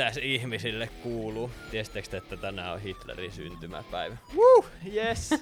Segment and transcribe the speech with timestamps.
[0.00, 1.50] Mitäs ihmisille kuuluu?
[1.70, 4.16] Tiesittekö, että tänään on Hitlerin syntymäpäivä?
[4.36, 4.64] Woo,
[4.94, 5.30] yes!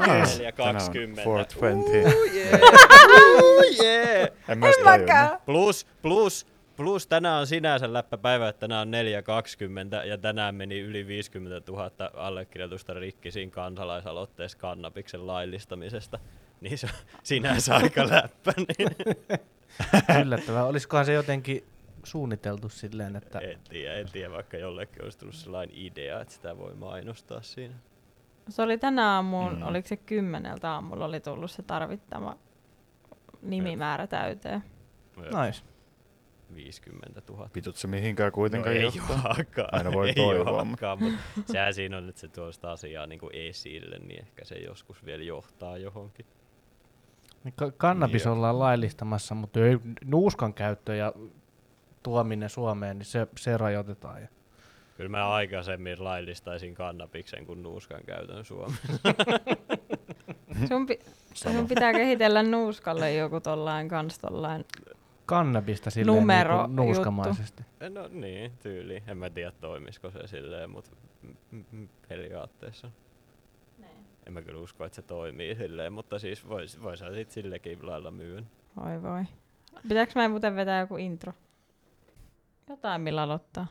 [0.00, 0.38] Yes.
[0.38, 1.22] 420.
[1.22, 2.08] 420.
[2.08, 2.60] Ooh, yeah.
[3.42, 4.28] Ooh, yeah.
[4.48, 5.44] En mä sitä tajunnut.
[5.46, 8.94] Plus, plus, plus tänään on sinänsä läppäpäivä, että tänään on
[10.02, 16.18] 4.20 ja tänään meni yli 50 000 allekirjoitusta rikki siinä kansalaisaloitteessa kannabiksen laillistamisesta.
[16.60, 16.92] Niin se on
[17.22, 18.52] sinänsä aika läppä.
[18.56, 18.88] Niin.
[20.26, 20.64] Yllättävää.
[20.64, 21.64] Olisikohan se jotenkin
[22.06, 26.58] suunniteltu silleen, että En tiedä, en tiedä, vaikka jollekin olisi tullut sellainen idea, että sitä
[26.58, 27.74] voi mainostaa siinä.
[28.48, 29.62] Se oli tänä aamuun, Mm.
[29.62, 32.36] oliko se kymmeneltä aamulla oli tullut se tarvittava
[33.42, 34.62] nimimäärä täyteen.
[35.16, 35.62] Nice.
[36.54, 37.48] 50 000.
[37.52, 39.36] Pitut se mihinkään kuitenkaan no, ei johtaa.
[39.72, 40.98] Aina voi ei toivoa, mutta
[41.52, 45.04] sehän siinä on, että se tuo sitä asiaa niin kuin esille, niin ehkä se joskus
[45.04, 46.26] vielä johtaa johonkin.
[47.44, 48.34] Niin ka- Kannabis Joo.
[48.34, 51.12] ollaan laillistamassa, mutta ei, nuuskan käyttö ja
[52.06, 54.22] tuominen Suomeen, niin se, se rajoitetaan.
[54.22, 54.28] Ja.
[54.96, 58.92] Kyllä mä aikaisemmin laillistaisin kannabiksen kuin nuuskan käytön Suomessa.
[60.68, 61.00] Sun, pi-
[61.34, 64.64] sun pitää kehitellä nuuskalle joku tollain kans tollain.
[65.26, 67.62] Kannabista silleen Numero niin nuuskamaisesti.
[67.94, 69.02] no niin, tyyli.
[69.06, 70.90] En mä tiedä toimisiko se silleen, mutta
[71.50, 72.90] m- m- periaatteessa.
[74.26, 78.10] En mä kyllä usko, että se toimii silleen, mutta siis vois, vois sit sillekin lailla
[78.10, 78.42] myydä.
[78.86, 79.24] Oi voi.
[79.88, 81.32] Pitääkö mä muuten vetää joku intro?
[82.68, 83.66] Jotain millä aloittaa.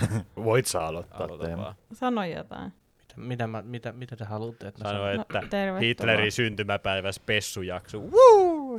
[0.44, 1.62] Voit sä aloittaa Aloita teema.
[1.62, 1.74] vaan.
[1.92, 2.72] Sano jotain.
[2.98, 4.68] Mitä, mitä, mä, mitä, mitä te haluatte?
[4.68, 5.20] Että Sano, sanon?
[5.20, 5.80] että tervetuloa.
[5.80, 7.98] Hitlerin syntymäpäivä spessujakso.
[8.12, 8.78] Woo!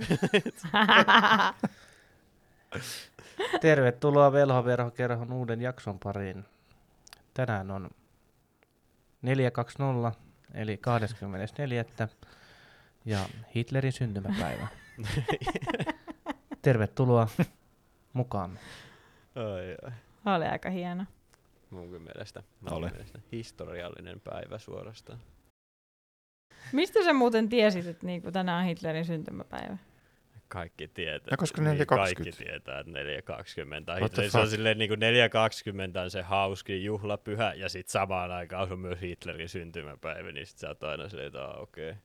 [3.62, 6.46] Tervetuloa Velho Verho Kerhon uuden jakson pariin.
[7.34, 7.90] Tänään on
[9.22, 10.12] 420,
[10.54, 11.86] eli 24.
[13.06, 13.20] ja
[13.56, 14.68] Hitlerin syntymäpäivä.
[16.62, 17.28] Tervetuloa
[18.14, 18.60] mukaan.
[19.36, 19.92] Ai, ai.
[20.36, 21.06] Oli aika hieno.
[21.70, 22.80] Munkin mielestä, Oli.
[22.80, 25.20] munkin mielestä historiallinen päivä suorastaan.
[26.74, 29.78] Mistä sä muuten tiesit, että niinku tänään on Hitlerin syntymäpäivä?
[30.48, 31.32] Kaikki tietää.
[31.32, 31.86] Ja koska niin, 4.20.
[31.86, 34.00] Kaikki tietää, että 4.20.
[34.00, 35.00] What the Hitler, se on silleen niin kuin
[35.96, 40.58] 4.20 on se hauskin juhlapyhä, ja sitten samaan aikaan on myös Hitlerin syntymäpäivä, niin sit
[40.58, 41.90] sä oot aina silleen, että "Aa, okei.
[41.90, 42.02] Okay.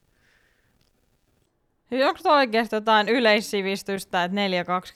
[1.89, 4.37] Siis onko toi oikeasti jotain yleissivistystä, että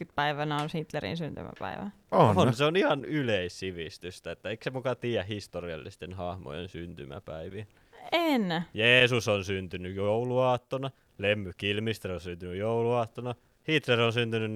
[0.06, 1.90] 4.20 päivänä on Hitlerin syntymäpäivä?
[2.12, 2.38] On.
[2.38, 7.66] On, se on ihan yleissivistystä, että eikö se mukaan tiedä historiallisten hahmojen syntymäpäiviä?
[8.12, 8.64] En.
[8.74, 13.36] Jeesus on syntynyt jouluaattona, Lemmy Kilmister on syntynyt jouluaattona,
[13.68, 14.52] Hitler on syntynyt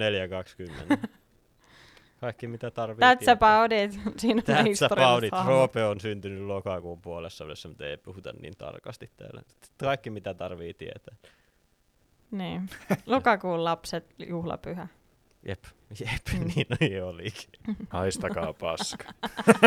[1.02, 1.08] 4.20.
[2.20, 3.32] Kaikki mitä tarvii That's tietää.
[3.32, 4.18] about it.
[4.20, 5.32] Siinä on That's about it.
[5.46, 9.42] Roope on syntynyt lokakuun puolessa välissä, mutta ei puhuta niin tarkasti täällä.
[9.78, 11.16] Kaikki mitä tarvii tietää.
[12.30, 12.70] Niin.
[13.06, 14.88] Lokakuun lapset, juhlapyhä.
[15.48, 15.64] Jep,
[16.00, 17.50] jep, niin, niin olikin.
[17.88, 19.04] Haistakaa paska.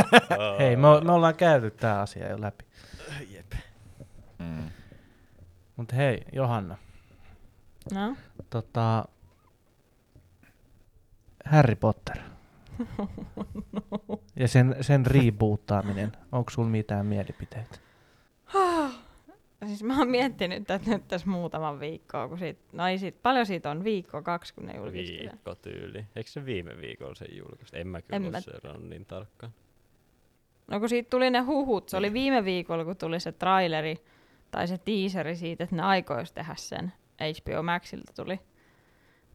[0.59, 2.65] Hei, me, o- me ollaan käyty tää asia jo läpi.
[3.29, 3.51] Jep.
[4.39, 4.69] Mm.
[5.75, 6.77] Mutta hei, Johanna,
[7.93, 8.15] No?
[8.49, 9.05] tota,
[11.45, 12.17] Harry Potter.
[14.35, 17.77] Ja sen, sen rebootaaminen, onko sulla mitään mielipiteitä?
[19.67, 23.45] Siis mä oon miettinyt tätä nyt tässä muutaman viikkoa, kun siitä, no ei siitä, paljon
[23.45, 24.73] siitä on, viikko, kaksi, kun ne.
[24.93, 26.05] Viikko tyyli.
[26.15, 27.77] Eikö se viime viikolla sen julkaistu?
[27.77, 29.51] En mä kyllä En mä- ole seurannut niin tarkkaan.
[30.67, 33.95] No kun siitä tuli ne huhut, se oli viime viikolla, kun tuli se traileri
[34.51, 36.93] tai se teaseri siitä, että ne aikois tehdä sen.
[37.19, 38.39] HBO Maxilta tuli.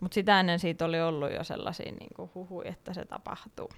[0.01, 3.69] Mutta sitä ennen siitä oli ollut jo sellaisia niin huhuja, että se tapahtuu.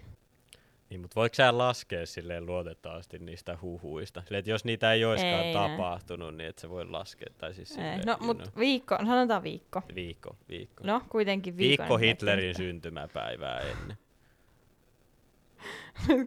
[0.90, 4.22] Niin, mutta voiko sä laskea silleen luotettavasti niistä huhuista?
[4.22, 7.28] Silleen, että jos niitä ei olisikaan Ei, tapahtunut, niin et sä voi laskea.
[7.38, 7.74] Tai siis Ei.
[7.76, 9.82] silleen, No, you mutta viikko, viikko, viikko.
[9.94, 10.84] Viikko, viikko.
[10.86, 11.82] No, kuitenkin viikko.
[11.82, 13.96] viikko Hitlerin syntymäpäivää ennen.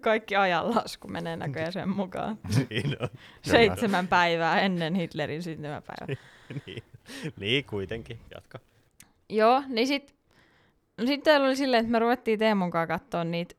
[0.01, 2.37] Kaikki ajanlasku menee näköjään sen mukaan.
[2.49, 3.09] Siinä on.
[3.41, 6.15] Seitsemän päivää ennen Hitlerin syntymäpäivää.
[6.65, 6.83] niin,
[7.39, 8.19] niin, kuitenkin.
[8.35, 8.59] Jatka.
[9.29, 10.15] Joo, niin sit,
[10.97, 13.55] no sitten oli silleen, että me ruvettiin Teemun kanssa katsoa niitä,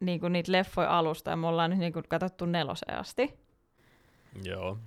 [0.00, 3.38] niinku niitä leffoja alusta ja me ollaan nyt niinku katsottu neloseen asti.
[4.44, 4.78] Joo.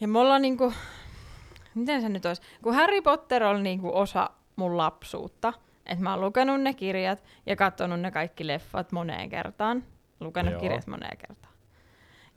[0.00, 0.72] Ja me ollaan niinku,
[1.74, 5.52] miten se nyt olisi, kun Harry Potter on niinku osa mun lapsuutta,
[5.86, 9.84] että mä oon lukenut ne kirjat ja katsonut ne kaikki leffat moneen kertaan,
[10.20, 10.60] lukenut Joo.
[10.60, 11.54] kirjat moneen kertaan.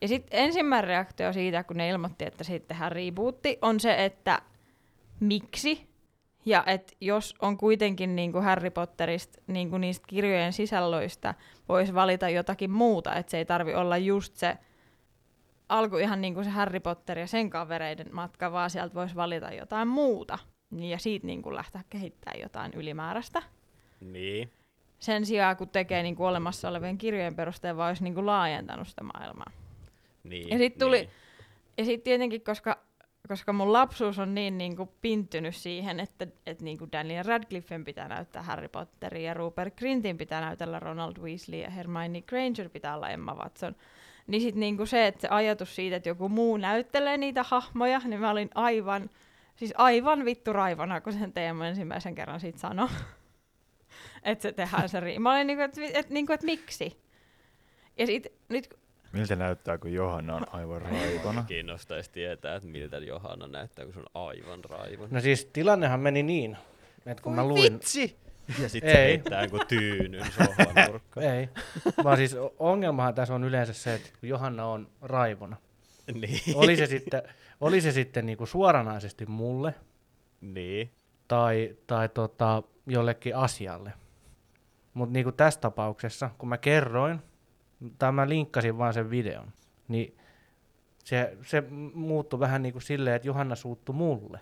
[0.01, 4.41] Ja sitten ensimmäinen reaktio siitä, kun ne ilmoitti, että siitä tehdään rebootti, on se, että
[5.19, 5.87] miksi
[6.45, 11.33] ja että jos on kuitenkin niin kuin Harry Potterista niin kuin niistä kirjojen sisällöistä
[11.69, 14.57] voisi valita jotakin muuta, että se ei tarvi olla just se
[15.69, 19.51] alku ihan niin kuin se Harry Potter ja sen kavereiden matka, vaan sieltä voisi valita
[19.53, 20.39] jotain muuta.
[20.69, 23.43] Niin, ja siitä niin kuin lähteä kehittämään jotain ylimääräistä.
[24.01, 24.51] Niin.
[24.99, 29.51] sen sijaan, kun tekee niinku olemassa olevien kirjojen perusteella, vaan olisi niinku laajentanut sitä maailmaa.
[30.23, 31.09] Niin, Ja sit tuli- niin.
[31.77, 32.77] Ja sitten tietenkin, koska,
[33.27, 38.41] koska mun lapsuus on niin niinku pinttynyt siihen, että et niinku Daniel Radcliffen pitää näyttää
[38.41, 43.35] Harry Potteria ja Rupert Grintin pitää näytellä Ronald Weasley ja Hermione Granger pitää olla Emma
[43.35, 43.75] Watson.
[44.27, 48.19] Niin sitten niinku se, että se ajatus siitä, että joku muu näyttelee niitä hahmoja, niin
[48.19, 49.09] mä olin aivan,
[49.55, 52.89] siis aivan vittu raivona, kun sen Teemu ensimmäisen kerran siitä sanoi.
[54.23, 56.97] että se tehdään se ri- Mä olin niinku, että et, niinku, et miksi?
[57.97, 58.77] Ja sit, nyt
[59.11, 61.43] Miltä näyttää, kun Johanna on aivan raivona?
[61.47, 65.07] Kiinnostaisi tietää, että miltä Johanna näyttää, kun se on aivan raivon.
[65.11, 66.57] No siis tilannehan meni niin,
[67.05, 67.73] että kun mä luin...
[67.73, 68.17] Vitsi!
[68.61, 69.07] Ja sitten se Ei.
[69.07, 71.25] heittää jonkun tyynyn sohvan nurkkaan.
[71.25, 71.49] Ei,
[72.03, 75.57] vaan siis ongelmahan tässä on yleensä se, että kun Johanna on raivona.
[76.13, 76.41] niin.
[76.55, 77.23] Oli se sitten,
[77.61, 79.75] oli se sitten niinku suoranaisesti mulle
[80.41, 80.91] niin.
[81.27, 83.93] tai, tai tota, jollekin asialle.
[84.93, 87.19] Mutta niinku tässä tapauksessa, kun mä kerroin,
[87.99, 89.51] tai mä linkkasin vaan sen videon,
[89.87, 90.17] niin
[91.03, 91.63] se, se
[91.93, 94.39] muuttui vähän niinku silleen, että Johanna suuttu mulle.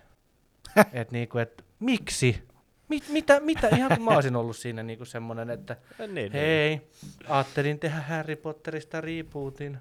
[0.92, 2.42] että niinku, et, miksi?
[2.88, 3.68] Mit, mitä, mitä?
[3.68, 6.80] Ihan kun mä olisin ollut siinä niinku semmonen, että Ja Niin, hei,
[7.28, 9.78] ajattelin tehdä Harry Potterista rebootin.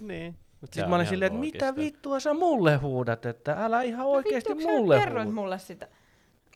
[0.00, 0.08] Niin.
[0.08, 0.36] niin.
[0.64, 4.56] Sitten mä olin silleen, että mitä vittua sä mulle huudat, että älä ihan oikeasti No
[4.56, 5.88] vittu, mulle kerroit mulle sitä.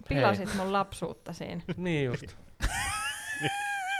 [0.08, 1.62] Pilasit mun lapsuutta siinä.
[1.76, 2.24] Niin just.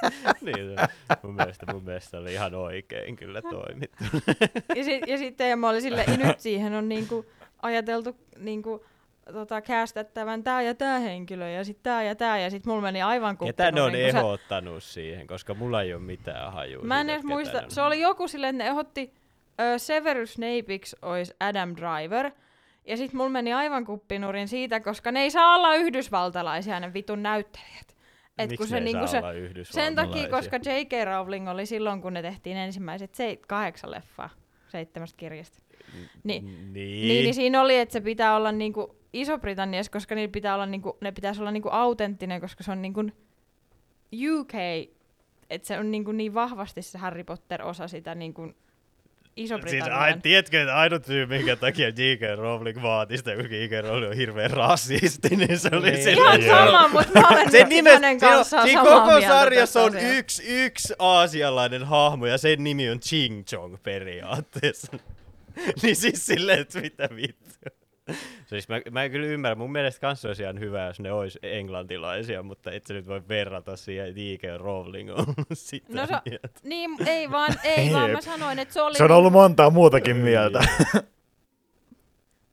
[0.41, 0.77] niin,
[1.23, 4.05] mun, mielestä, mun mielestä oli ihan oikein kyllä toimittu.
[4.77, 7.27] Ja, si- ja sitten mä olin sille, ja nyt siihen on niinku
[7.63, 8.85] ajateltu niinku,
[9.33, 13.03] tota, käästettävän tää ja tää henkilö, ja sitten tää ja tää, ja sitten mulla meni
[13.03, 16.83] aivan Ketä ne on kun ehdottanut siihen, koska mulla ei ole mitään hajua.
[16.83, 19.15] Mä en siitä, edes muista, se oli joku silleen, että ne ehdotti
[19.61, 22.31] ö, Severus Snapeiksi olisi Adam Driver,
[22.87, 27.23] ja sitten mulla meni aivan kuppinurin siitä, koska ne ei saa olla yhdysvaltalaisia ne vitun
[27.23, 27.97] näyttelijät.
[28.39, 29.21] Et Miksi kun se, niinku se,
[29.63, 30.93] sen takia, koska J.K.
[31.05, 34.31] Rowling oli silloin, kun ne tehtiin ensimmäiset seit, kahdeksan leffaa
[34.69, 35.59] seitsemästä kirjasta.
[36.25, 36.73] Niin, Niin.
[36.73, 40.99] niin, niin siinä oli, että se pitää olla niinku Iso-Britanniassa, koska niillä pitää olla niinku,
[41.01, 43.01] ne pitäisi olla niinku autenttinen, koska se on niinku
[44.41, 44.55] UK,
[45.51, 48.53] että se on niinku niin vahvasti se Harry Potter-osa sitä niinku
[49.39, 49.99] Siis, Iso-Britannian.
[50.01, 52.21] ai, tiedätkö, että ainut syy, minkä takia J.K.
[52.39, 53.73] Rowling vaati sitä, kun J.K.
[53.89, 56.03] Rowling on hirveän rasisti, niin se oli Niin.
[56.05, 59.29] silleen, Ihan sama, mutta mä olen Se nyt nimes, hänen kanssaan siinä samaa koko mieltä
[59.29, 60.17] sarjassa on asiasta.
[60.19, 64.93] yksi, yksi aasialainen hahmo ja sen nimi on Ching Chong periaatteessa.
[65.83, 67.48] niin siis silleen, että mitä vittua.
[68.51, 71.39] Siis mä, mä en kyllä ymmärrä, mun mielestä kans olisi ihan hyvä, jos ne olisi
[71.43, 74.43] englantilaisia, mutta et sä nyt voi verrata siihen, J.K.
[74.57, 76.49] Rowling on sitä No se- mieltä.
[76.63, 78.97] Niin, ei vaan, ei vaan, mä sanoin, että se oli...
[78.97, 80.61] Se on ollut montaa muutakin mieltä.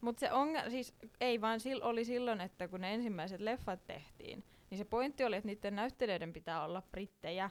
[0.02, 4.44] Mutta se ongelma, siis ei vaan sil, oli silloin, että kun ne ensimmäiset leffat tehtiin,
[4.70, 7.50] niin se pointti oli, että niiden näyttelijöiden pitää olla brittejä.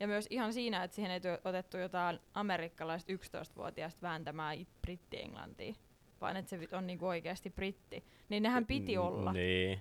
[0.00, 5.74] Ja myös ihan siinä, että siihen ei otettu jotain amerikkalaista 11-vuotiaista vääntämään it- britti-englantia,
[6.22, 8.04] vaan että se on niinku oikeasti britti.
[8.28, 9.32] Niin nehän piti olla.
[9.32, 9.80] Niin.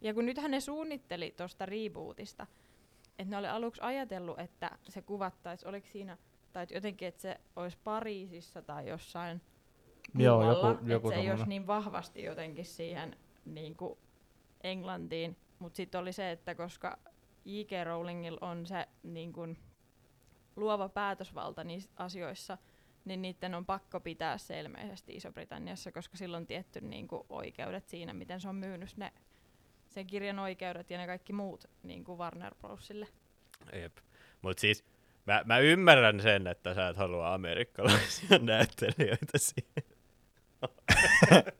[0.00, 2.46] Ja kun nythän ne suunnitteli tuosta rebootista,
[3.18, 6.18] että ne oli aluksi ajatellut, että se kuvattaisi, oliko siinä,
[6.52, 9.40] tai et jotenkin, että se olisi Pariisissa tai jossain
[10.14, 13.98] Joo, muualla, joku- joku että se ei olisi niin vahvasti jotenkin siihen niin kuin
[14.62, 15.36] Englantiin.
[15.58, 16.98] Mutta sitten oli se, että koska
[17.44, 17.70] J.K.
[17.84, 19.58] Rowlingilla on se niin kuin,
[20.56, 22.58] luova päätösvalta niissä asioissa,
[23.04, 27.88] niin niiden on pakko pitää se ilmeisesti Iso-Britanniassa, koska silloin on tietty niin kuin, oikeudet
[27.88, 29.12] siinä, miten se on myynyt ne
[29.88, 33.08] sen kirjan oikeudet ja ne kaikki muut niin kuin Warner Brosille.
[33.72, 33.96] Jep.
[34.42, 34.84] Mut siis
[35.26, 39.84] mä, mä ymmärrän sen, että sä et halua amerikkalaisia näyttelijöitä siihen.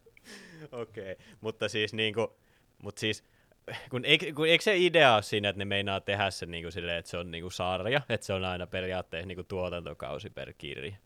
[0.73, 1.27] Okei, okay.
[1.41, 2.37] mutta siis niinku,
[2.83, 3.25] mut siis,
[3.91, 6.99] kun, eikö, kun, eikö se idea ole siinä, että ne meinaa tehdä sen niinku silleen,
[6.99, 10.97] että se on niinku sarja, että se on aina periaatteessa niinku tuotantokausi per kirja.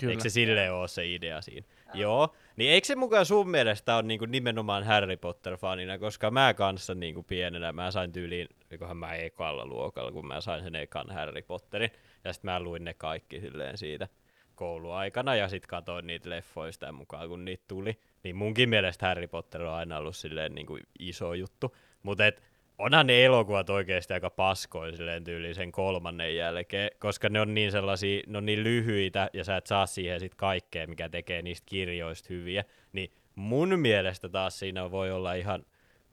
[0.00, 0.10] Kyllä.
[0.10, 1.66] Eikö se silleen ole se idea siinä?
[1.94, 2.34] Joo.
[2.56, 7.22] Niin eikö se mukaan sun mielestä on niinku nimenomaan Harry Potter-fanina, koska mä kanssa niinku
[7.22, 11.90] pienenä, mä sain tyyliin, olikohan mä ekalla luokalla, kun mä sain sen ekan Harry Potterin,
[12.24, 14.08] ja sitten mä luin ne kaikki silleen siitä
[14.54, 17.98] kouluaikana, ja sitten katsoin niitä leffoja sitä mukaan, kun niitä tuli.
[18.22, 22.42] Niin munkin mielestä Harry Potter on aina ollut silleen niinku iso juttu, mutta et
[22.80, 27.72] onhan ne elokuvat oikeasti aika paskoja silleen tyyliin sen kolmannen jälkeen, koska ne on niin
[27.72, 31.66] sellaisia, ne on niin lyhyitä ja sä et saa siihen sit kaikkea, mikä tekee niistä
[31.66, 35.64] kirjoista hyviä, niin mun mielestä taas siinä voi olla ihan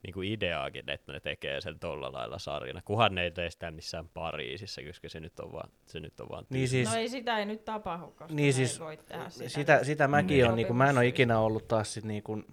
[0.04, 4.10] niinku ideaakin, että ne tekee sen tolla lailla sarjana, kunhan ne ei tee sitä missään
[4.14, 7.38] Pariisissa, koska se nyt on vaan, se nyt on vaan Niin siis, no ei sitä
[7.38, 9.50] ei nyt tapahdu, koska Niin siis ei voi tehdä sitä.
[9.50, 10.48] sitä, sitä mäkin Niin.
[10.48, 12.46] on, niin kuin, mä en ole ikinä ollut taas sit niin kuin,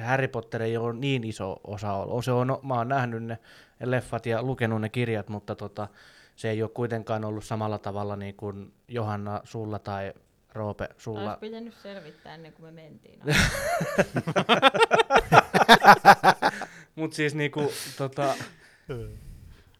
[0.00, 2.24] Harry Potter ei ole niin iso osa ollut.
[2.24, 3.38] Se on, mä oon nähnyt ne
[3.84, 5.88] leffat ja lukenut ne kirjat, mutta tota,
[6.36, 10.12] se ei ole kuitenkaan ollut samalla tavalla niin kuin Johanna sulla tai
[10.52, 11.28] Roope sulla.
[11.28, 13.20] Olisi pitänyt selvittää ennen kuin me mentiin.
[16.96, 18.34] Mut siis niinku, tota,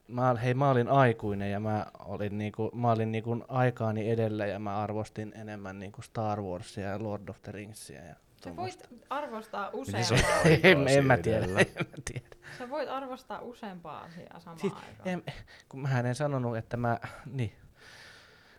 [0.09, 4.59] mä, hei, mä olin aikuinen ja mä olin, niinku, mä olin niinku aikaani edellä ja
[4.59, 8.05] mä arvostin enemmän niinku Star Warsia ja Lord of the Ringsia.
[8.05, 10.43] Ja Sä voit arvostaa on useampaa.
[10.63, 11.61] en, en mä tiedä, en mä
[12.05, 12.27] tiedä.
[12.59, 15.09] Sä voit arvostaa useampaa asiaa samaan Siis, aikaan.
[15.09, 15.23] en,
[15.69, 17.53] kun mä en sanonut, että mä, niin.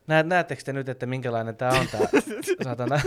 [0.08, 2.02] Näet, näettekö te nyt, että minkälainen tää on tää,
[2.64, 3.02] satana?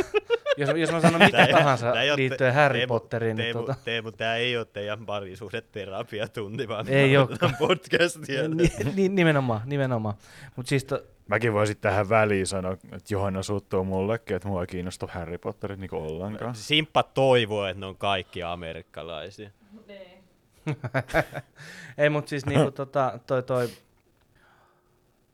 [0.57, 3.37] Jos, jos mä sanon mitä Tää tahansa tää ei oo te- liittyen Harry Teemu- Potteriin,
[3.37, 8.49] niin Teemu, tota, Teemu, tää ei ole teidän parisuhdeterapiatunti, vaan Ei aloitetaan podcastia.
[8.49, 10.15] ni, ni, nimenomaan, nimenomaan.
[10.57, 14.67] Mut siis to, Mäkin voisin tähän väliin sanoa, että Johanna suuttuu mullekin, että mua ei
[14.67, 16.55] kiinnosta Harry Potterit niinku ollenkaan.
[16.55, 19.51] Simppa toivoo, että ne on kaikki amerikkalaisia.
[19.87, 20.17] Niin.
[21.99, 23.69] Ei, mutta siis niinku tota, toi, toi,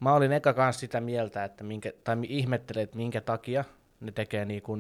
[0.01, 3.65] mä olin eka kanssa sitä mieltä, että minkä, tai ihmettelin, että minkä takia
[4.01, 4.79] ne tekee niinku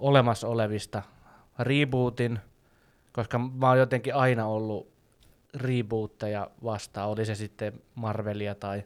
[0.00, 1.02] olemassa olevista
[1.58, 2.38] rebootin,
[3.12, 4.92] koska mä oon jotenkin aina ollut
[5.54, 8.84] rebootteja vastaan, oli se sitten Marvelia tai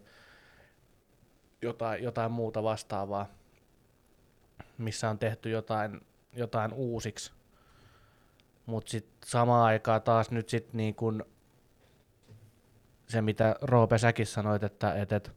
[1.63, 3.27] jotain, jotain muuta vastaavaa,
[4.79, 6.01] missä on tehty jotain,
[6.33, 7.33] jotain uusiksi.
[8.67, 11.27] Mutta sitten samaan aikaan taas nyt sitten niin kun
[13.09, 15.31] se, mitä Roope säkin sanoit, että, että, että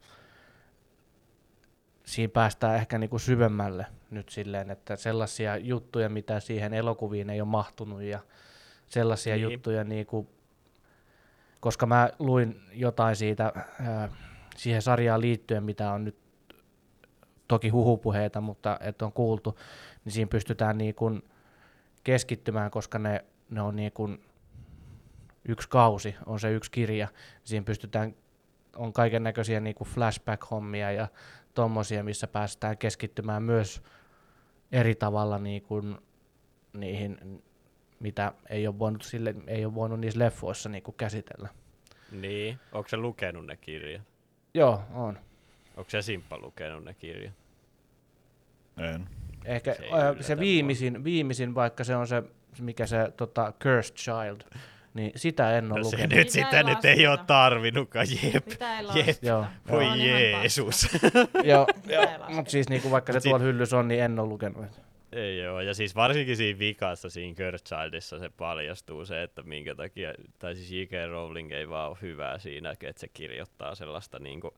[2.08, 7.40] siinä päästään ehkä niin kuin syvemmälle nyt silleen, että sellaisia juttuja, mitä siihen elokuviin ei
[7.40, 8.20] ole mahtunut ja
[8.86, 9.42] sellaisia Niin.
[9.52, 10.28] juttuja, niin kuin,
[11.60, 13.52] koska mä luin jotain siitä
[13.86, 14.08] ää,
[14.56, 16.16] siihen sarjaan liittyen, mitä on nyt
[17.48, 19.58] toki huhupuheita, mutta että on kuultu,
[20.04, 21.22] niin siinä pystytään niin kuin
[22.04, 24.24] keskittymään, koska ne, ne on niin kuin
[25.48, 27.08] yksi kausi, on se yksi kirja.
[27.44, 28.14] Siinä pystytään,
[28.76, 31.08] on kaiken näköisiä niin kuin flashback-hommia ja
[31.58, 33.82] tommosia, missä päästään keskittymään myös
[34.72, 35.98] eri tavalla niin kuin
[36.72, 37.42] niihin,
[38.00, 41.48] mitä ei ole voinut, sille, ei ole voinut niissä leffoissa niin kuin käsitellä.
[42.12, 44.02] Niin, onko se lukenut ne kirjat?
[44.54, 45.18] Joo, on.
[45.76, 47.34] Onko se Simppa lukenut ne kirjat?
[48.76, 49.08] En.
[49.44, 52.22] Ehkä Se se viimeisin, viimeisin, vaikka se on se,
[52.60, 54.58] mikä se tota, Cursed Child,
[54.98, 56.16] niin sitä en ole No se lukenut.
[56.16, 58.48] nyt Sitä sitä ei nyt ei ole tarvinnutkaan, jep.
[58.48, 59.16] Sitä ei Jep.
[59.22, 59.46] Joo.
[59.66, 60.88] Se Voi Jeesus.
[61.44, 64.66] Joo, joo mutta siis niinku, vaikka se tuolla hyllys on, niin en ole lukenut.
[65.12, 67.34] Ei joo, ja siis varsinkin siinä vikassa, siinä
[67.68, 70.90] Childissa se paljastuu se, että minkä takia, tai siis J.K.
[71.10, 74.54] Rowling ei vaan ole hyvää siinä, että se kirjoittaa sellaista niinku,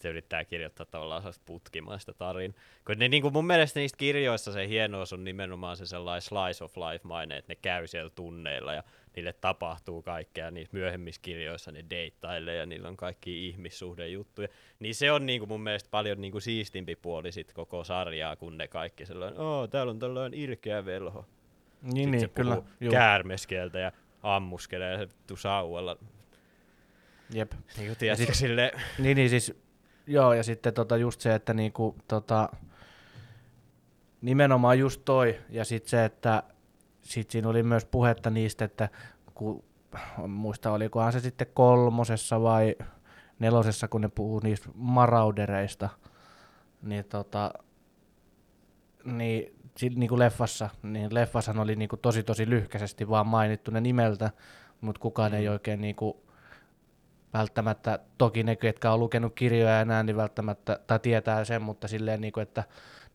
[0.00, 2.54] se yrittää kirjoittaa tavallaan sellaista putkimaista tarin.
[2.86, 6.76] Kun ne niinku mun mielestä niistä kirjoissa se hienous on nimenomaan se sellainen slice of
[6.76, 8.82] life maine, että ne käy siellä tunneilla ja
[9.16, 10.50] niille tapahtuu kaikkea.
[10.50, 14.48] Niissä myöhemmissä kirjoissa ne deittailee ja niillä on kaikki ihmissuhdejuttuja.
[14.78, 18.68] Niin se on niinku mun mielestä paljon niinku siistimpi puoli sit koko sarjaa, kun ne
[18.68, 21.26] kaikki sellainen, oo, täällä on tällainen ilkeä velho.
[21.82, 22.62] Niin, Sitten niin se kyllä.
[22.80, 22.92] Juu.
[22.92, 25.96] käärmeskieltä ja ammuskelee se vittu sauella.
[27.32, 27.52] Jep.
[27.76, 29.54] Niin kuin tiedätkö, sille, Niin, niin siis,
[30.06, 32.48] joo, ja sitten tota just se, että niinku, tota,
[34.20, 36.42] nimenomaan just toi, ja sitten se, että
[37.02, 38.88] sit siinä oli myös puhetta niistä, että
[39.34, 39.64] kun,
[40.28, 42.76] muista olikohan se sitten kolmosessa vai
[43.38, 45.88] nelosessa, kun ne puhuu niistä maraudereista,
[46.82, 47.52] niin tota,
[49.04, 49.54] niin,
[49.96, 54.30] niin kuin leffassa, niin leffassahan oli niin kuin tosi tosi lyhkäisesti vaan mainittu ne nimeltä,
[54.80, 55.52] mutta kukaan ei Mm.
[55.52, 56.16] oikein niin kuin
[57.34, 61.88] välttämättä, toki ne, jotka on lukenut kirjoja ja näin, niin välttämättä, tai tietää sen, mutta
[61.88, 62.64] silleen, niin kuin, että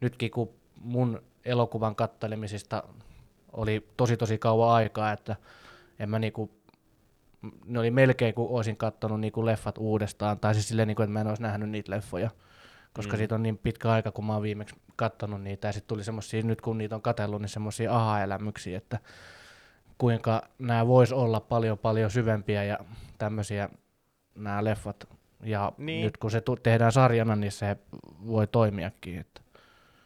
[0.01, 0.49] nytkin kun
[0.81, 2.83] mun elokuvan kattelemisista
[3.57, 5.35] oli tosi tosi kauan aikaa, että
[5.99, 6.51] en mä niinku,
[7.65, 11.21] ne oli melkein kuin olisin kattonut niinku leffat uudestaan, tai siis silleen, niinku, että mä
[11.21, 12.29] en olisi nähnyt niitä leffoja,
[12.93, 13.17] koska Mm.
[13.17, 16.43] siitä on niin pitkä aika, kun mä oon viimeksi kattonut niitä, ja sitten tuli semmosia,
[16.43, 18.99] nyt kun niitä on katsellut, niin semmosia aha-elämyksiä, että
[19.97, 22.79] kuinka nämä vois olla paljon paljon syvempiä ja
[23.17, 23.69] tämmöisiä
[24.35, 25.07] nämä leffat.
[25.43, 26.03] Ja niin.
[26.05, 27.77] nyt kun se tu- tehdään sarjana, niin se
[28.27, 29.19] voi toimiakin.
[29.19, 29.41] Että.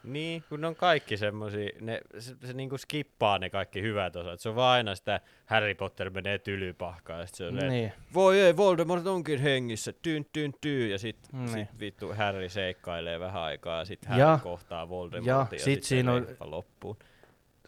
[0.04, 4.40] Niin, kun ne on kaikki semmosia, ne, se, se niinku skippaa ne kaikki hyvät osat.
[4.40, 7.70] Se on vaan aina sitä Harry Potter menee tylypahkaan, ja sit se on niin.
[7.70, 7.92] Niin.
[8.14, 11.50] voi ei, Voldemort onkin hengissä, tyyn, tyyn, tyy, ja sit, Niin.
[11.50, 15.60] sit vittu Harry seikkailee vähän aikaa, ja sit Ja- Harry kohtaa Voldemortin, ja, ja sit,
[15.60, 16.98] sit se siinä on- loppuun.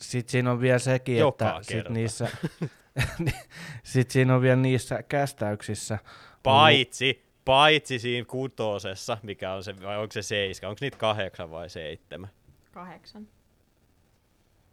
[0.02, 1.94] Sitten siinä on vielä sekin, Joka että sit kerta.
[1.94, 2.28] niissä,
[3.84, 6.00] sit siinä on vielä niissä kästäyksissä.
[6.44, 11.70] Paitsi, paitsi siinä kutosessa, mikä on se, vai onko se seiska, onko niitä kahdeksan vai
[11.70, 12.30] seitsemän?
[12.72, 13.28] Kahdeksan.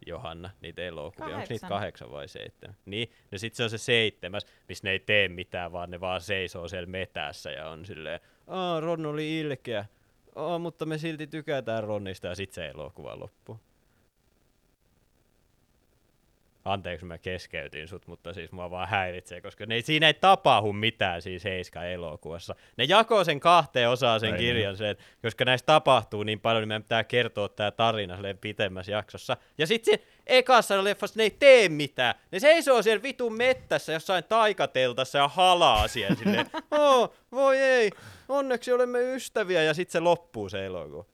[0.05, 1.35] Johanna, niitä elokuvia.
[1.35, 2.11] Onko niitä Kahdeksan.
[2.11, 2.75] vai seitsemän?
[2.85, 6.21] Niin, no sit se on se seitsemäs, missä ne ei tee mitään, vaan ne vaan
[6.21, 9.85] seisoo siellä metässä ja on silleen, Aa, Ron oli ilkeä.
[10.35, 13.59] Aa, mutta me silti tykätään Ronista ja sit se elokuva loppuu.
[16.65, 21.21] Anteeksi, mä keskeytin sut, mutta siis mua vaan häiritsee, koska ne, siinä ei tapahdu mitään
[21.21, 22.55] siis Heiska elokuvassa.
[22.77, 26.67] Ne jakoo sen kahteen osaan sen Ei kirjan, sen, koska näistä tapahtuu niin paljon, niin
[26.67, 29.37] meidän pitää kertoa tämä tarina silleen pitemmässä jaksossa.
[29.57, 32.15] Ja sitten ekassa leffassa ne ei tee mitään.
[32.31, 37.91] Ne seisoo siellä vitun mettässä jossain taikateltassa ja halaa siellä silleen, oh, voi ei,
[38.29, 41.05] onneksi olemme ystäviä, ja sitten se loppuu se elokuva.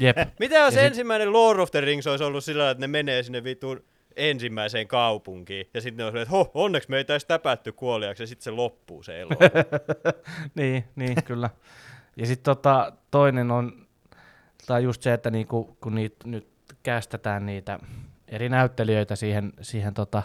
[0.00, 0.16] Jep.
[0.40, 3.22] Mitä jos Ja sit- ensimmäinen Lord of the Rings olisi ollut sillä että ne menee
[3.22, 3.84] sinne vitun
[4.16, 8.44] ensimmäiseen kaupunkiin, ja sitten ne on silleen, että onneksi me ei täpätty kuoliaksi, ja sitten
[8.44, 9.48] se loppuu se elokuva.
[10.54, 11.50] niin, niin, kyllä.
[12.16, 13.86] Ja sitten tota, toinen on
[14.66, 16.46] tai just se, että niinku, kun niitä nyt
[16.82, 17.78] kästetään niitä
[18.28, 20.22] eri näyttelijöitä siihen, siihen tota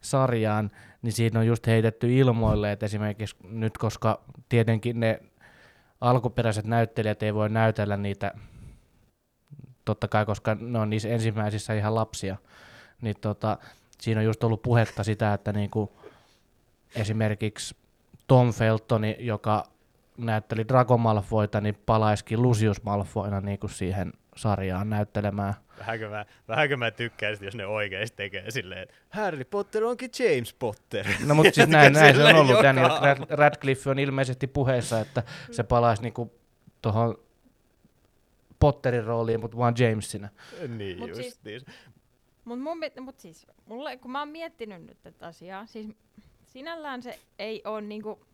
[0.00, 0.70] sarjaan,
[1.02, 5.20] niin siinä on just heitetty ilmoille, että esimerkiksi nyt, koska tietenkin ne
[6.00, 8.32] alkuperäiset näyttelijät ei voi näytellä niitä,
[9.84, 12.36] totta kai, koska ne on niissä ensimmäisissä ihan lapsia,
[13.00, 13.58] niin tota,
[14.00, 15.92] siinä on just ollut puhetta sitä, että niinku,
[16.96, 17.76] esimerkiksi
[18.26, 19.64] Tom Feltoni, joka
[20.18, 25.54] näytteli Draco Malfoyta, niin palaisikin Lucius Malfoyna niin kuin siihen sarjaan näyttelemään.
[25.78, 30.54] Vähänkö mä, vähänkö mä tykkäisin, jos ne oikeasti tekee silleen, että Harry Potter onkin James
[30.54, 31.06] Potter.
[31.26, 32.50] No mutta siis näin, näin se on ollut.
[32.50, 36.32] joka- Daniel Rad- Radcliffe on ilmeisesti puheessa, että se palaisi niinku
[36.82, 37.18] tuohon
[38.60, 40.28] Potterin rooliin, mutta vaan Jamesina.
[40.68, 41.60] niin Mut just siis- niin.
[42.44, 45.88] Mut, mun, mut siis, mulle, kun mä oon miettinyt nyt tätä asiaa, siis
[46.46, 48.26] sinällään se ei ole niinku,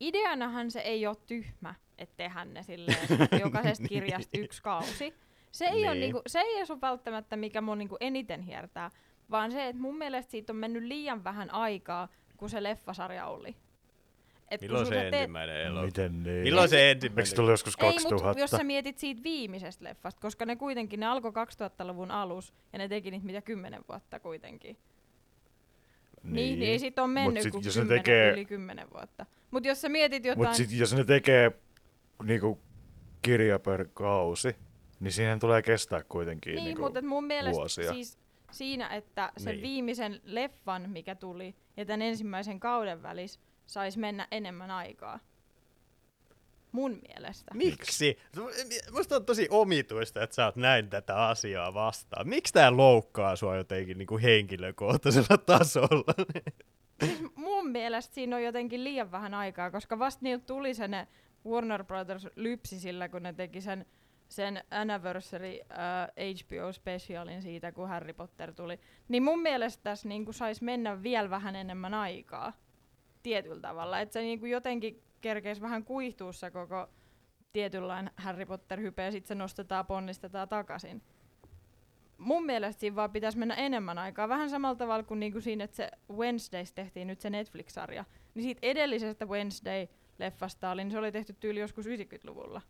[0.00, 3.08] ideanahan se ei ole tyhmä, että tehdään ne silleen,
[3.44, 5.14] jokaisesta kirjasta yksi kausi.
[5.52, 5.82] Se ei, niin.
[5.90, 6.00] Niin.
[6.00, 8.90] niinku, se ei ole välttämättä, mikä mun niinku eniten hiertää,
[9.30, 13.56] vaan se, että mun mielestä siitä on mennyt liian vähän aikaa, kun se leffasarja oli.
[14.50, 15.86] Et Milloin se teet- ensimmäinen elokuva?
[15.86, 16.42] Miten niin?
[16.42, 17.26] Milloin se Eikö ensimmäinen?
[17.26, 18.26] se tuli joskus Ei, 2000?
[18.26, 22.78] mutta jos sä mietit siitä viimeisestä leffasta, koska ne kuitenkin, ne alkoi 2000-luvun alus, ja
[22.78, 24.76] ne teki niitä mitä kymmenen vuotta kuitenkin.
[26.22, 28.90] Niin, niin, niin ei sit on mennyt sit kuin jos ne kymmenen, tekee- yli kymmenen
[28.92, 29.26] vuotta.
[29.50, 30.38] Mutta jos sä mietit jotain...
[30.38, 31.52] Mutta sitten jos ne tekee
[32.24, 32.60] niinku
[33.22, 34.56] kirja per kausi,
[35.00, 37.92] niin siihen tulee kestää kuitenkin niin, niinku mutta et mun mielestä vuosia.
[37.92, 38.18] siis
[38.50, 39.62] siinä, että sen Niin.
[39.62, 43.40] viimeisen leffan, mikä tuli, ja tämän ensimmäisen kauden välis,
[43.72, 45.18] saisi mennä enemmän aikaa.
[46.72, 47.54] Mun mielestä.
[47.54, 48.18] Miksi?
[48.92, 52.28] Musta on tosi omituista, että sä oot näin tätä asiaa vastaan.
[52.28, 56.14] Miksi tää loukkaa sua jotenkin niinku henkilökohtaisella tasolla?
[57.04, 61.08] siis mun mielestä siinä on jotenkin liian vähän aikaa, koska vasta niiltä tuli se ne
[61.46, 63.86] Warner Brothers lypsi sillä, kun ne teki sen,
[64.28, 68.80] sen anniversary uh, HBO specialin siitä, kun Harry Potter tuli.
[69.08, 72.52] Niin mun mielestä tässä niinku saisi mennä vielä vähän enemmän aikaa
[73.22, 74.00] tietyllä tavalla.
[74.00, 76.88] Että se niinku jotenkin kerkeisi vähän kuihtua se koko
[77.52, 81.02] tietynlainen Harry Potter-hype ja sitten se nostetaan, ponnistetaan takaisin.
[82.18, 84.28] Mun mielestä siinä vaan pitäisi mennä enemmän aikaa.
[84.28, 88.04] Vähän samalla tavalla kuin niinku siinä, että se Wednesdays tehtiin nyt se Netflix-sarja.
[88.34, 92.60] Niin siitä edellisestä Wednesday-leffasta oli, niin se oli tehty tyyli joskus 90-luvulla.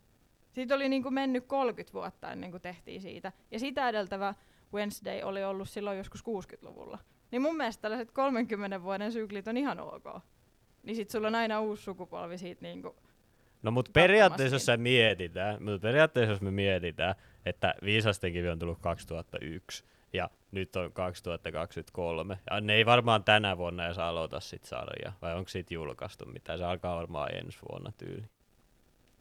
[0.53, 3.33] Siitä oli niinku mennyt 30 vuotta ennen kuin tehtiin siitä.
[3.51, 4.35] Ja sitä edeltävä
[4.75, 6.99] Wednesday oli ollut silloin joskus 60-luvulla.
[7.31, 10.05] Niin mun mielestä tällaiset 30 vuoden syklit on ihan ok.
[10.83, 12.97] Niin sit sulla on aina uusi sukupolvi siitä niinku
[13.63, 17.15] No mutta Katsomassa periaatteessa jos sä mietitään, mutta periaatteessa jos me mietitään,
[17.47, 23.57] että Viisasten kivi on tullut 2001 ja nyt on 2023, ja ne ei varmaan tänä
[23.57, 27.93] vuonna edes aloita sit sarjaa, vai onko siitä julkaistu mitään, se alkaa varmaan ensi vuonna
[27.99, 28.25] tyyli.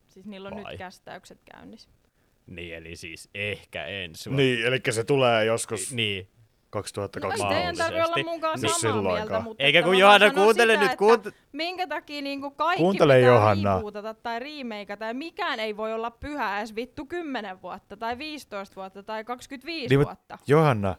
[0.07, 0.63] Siis niillä on Vai?
[0.63, 1.89] nyt kästäykset käynnissä.
[2.47, 4.43] Niin, eli siis ehkä ensi vuonna.
[4.43, 6.27] Niin, eli se tulee joskus Niin,
[6.75, 7.55] No ei 2020.
[7.55, 9.27] teidän tarvitse olla Niin samaa silloinkaan.
[9.29, 13.15] mieltä, mutta Eikä kun Johanna kuuntele sitä, nyt, että kuunt- minkä takia niinku kaikki Kuuntele,
[13.15, 13.81] pitää Johanna.
[14.23, 19.03] tai remakeata ja mikään ei voi olla pyhä edes vittu 10 vuotta tai 15 vuotta
[19.03, 20.37] tai 25 Niin, mut- vuotta.
[20.47, 20.95] Johanna,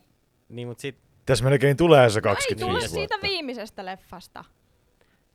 [0.49, 2.89] niin mutta sit, tässä melkein tulee se No ei 25 tule vuotta.
[2.89, 4.45] siitä viimeisestä leffasta.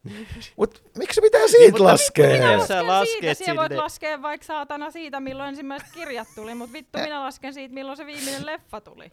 [0.57, 2.27] Mut miksi pitää siitä mutta laskea?
[2.29, 6.55] minä lasken siitä, lasket siellä voit sille- laskea vaikka saatana siitä, milloin ensimmäiset kirjat tuli,
[6.55, 9.11] mutta vittu minä lasken siitä, milloin se viimeinen leffa tuli.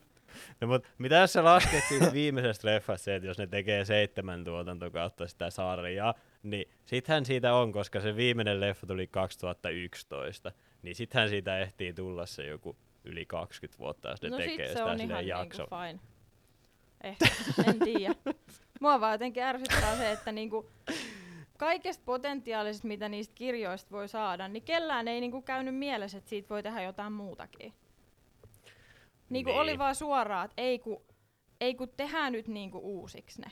[0.61, 4.45] No mut mitä jos sä lasket siitä viimeisestä leffasta se, että jos ne tekee seitsemän
[4.45, 10.53] tuotantokautta sitä sarjaa, niin sittenhän siitä on, koska se viimeinen leffa tuli 2011,
[10.83, 14.67] niin sittenhän siitä ehtii tulla se joku yli 20 vuotta, jos ne no tekee sit
[14.67, 15.63] se sitä silleen ihan jakso.
[15.63, 16.01] niinku fine.
[17.01, 17.27] Ehkä,
[17.69, 18.15] en tiedä.
[18.81, 20.71] Mua vaan jotenkin ärsyttää se, että niinku
[21.59, 26.49] kaikesta potentiaalisesta, mitä niistä kirjoista voi saada, niin kellään ei niinku käynyt mielessä, että siitä
[26.49, 27.73] voi tehdä jotain muutakin.
[29.33, 29.61] Niinku Niin.
[29.61, 31.03] oli vaan suoraan, että ei ku,
[31.61, 33.51] ei ku tehdään nyt niinku uusiksi ne.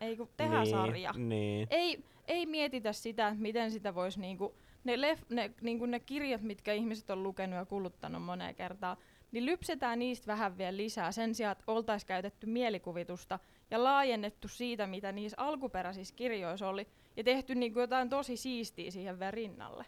[0.00, 1.12] Ei ku tehdään niin, sarja.
[1.16, 1.66] Niin.
[1.70, 6.42] Ei, ei mietitä sitä, että miten sitä voisi niinku, ne, lef, ne, niinku ne kirjat,
[6.42, 8.96] mitkä ihmiset on lukenut ja kuluttanut moneen kertaan,
[9.32, 13.38] niin lypsetään niistä vähän vielä lisää sen sijaan, että oltaisiin käytetty mielikuvitusta
[13.70, 19.18] ja laajennettu siitä, mitä niissä alkuperäisissä kirjoissa oli, ja tehty niinku jotain tosi siistiä siihen
[19.18, 19.84] vielä rinnalle.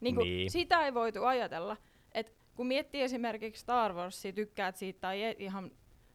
[0.00, 0.50] Niinku, Niin.
[0.50, 1.76] Sitä ei voitu ajatella.
[2.58, 5.70] Kun miettii esimerkiksi Star Warsia, tykkäät siitä tai ei ihan,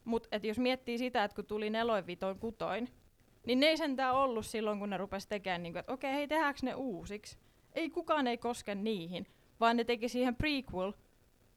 [0.06, 2.90] mutta et jos miettii sitä, että kun tuli neloin, vitoin, kutoin,
[3.46, 6.60] niin ne ei sentään ollut silloin, kun ne rupesi tekemään, niin että okei, hei, tehdäänkö
[6.64, 7.38] ne uusiksi?
[7.74, 9.28] Ei kukaan ei koske niihin,
[9.60, 10.94] vaan ne teki siihen prequel.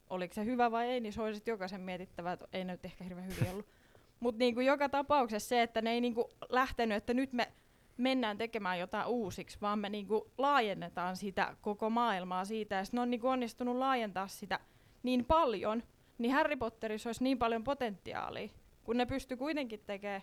[0.09, 3.03] Oliko se hyvä vai ei, niin se olisi jokaisen mietittävä, että ei ne nyt ehkä
[3.03, 3.65] hirveän hyvin ollut.
[4.19, 7.51] Mutta niinku joka tapauksessa se, että ne ei niinku lähtenyt, että nyt me
[7.97, 12.75] mennään tekemään jotain uusiksi, vaan me niinku laajennetaan sitä koko maailmaa siitä.
[12.75, 14.59] Ja ne on niinku onnistunut laajentaa sitä
[15.03, 15.83] niin paljon,
[16.17, 18.49] niin Harry Potterissa olisi niin paljon potentiaalia,
[18.83, 20.21] kun ne pysty kuitenkin tekemään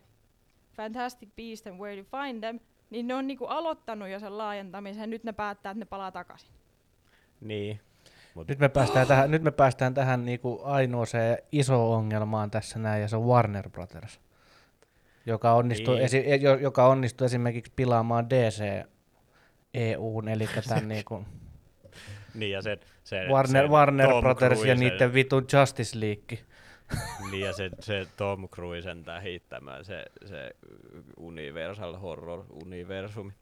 [0.76, 2.60] Fantastic Beasts and Where to Find Them,
[2.90, 6.50] niin ne on niinku aloittanut jo sen laajentamisen, nyt ne päättää, että ne palaa takaisin.
[7.40, 7.80] Niin.
[8.34, 13.02] Mut, Nyt me päästään tähän, nyt me päästään tähän niinku ainoaseen iso ongelmaan tässä näin,
[13.02, 14.20] ja se on Warner Brothers,
[15.26, 16.04] joka onnistui, Niin.
[16.04, 18.84] esi- jo- joka onnistui esimerkiksi pilaamaan DC
[19.74, 21.24] EUn, eli tämän niinku
[22.34, 26.38] niin ja sen, sen, Warner, sen Warner Tom Brothers ja Cruisen- niiden vitun Justice League.
[27.30, 30.50] Niin ja se, se Tom Cruisen tähittämä, se, se
[31.16, 33.32] Universal Horror-universumi.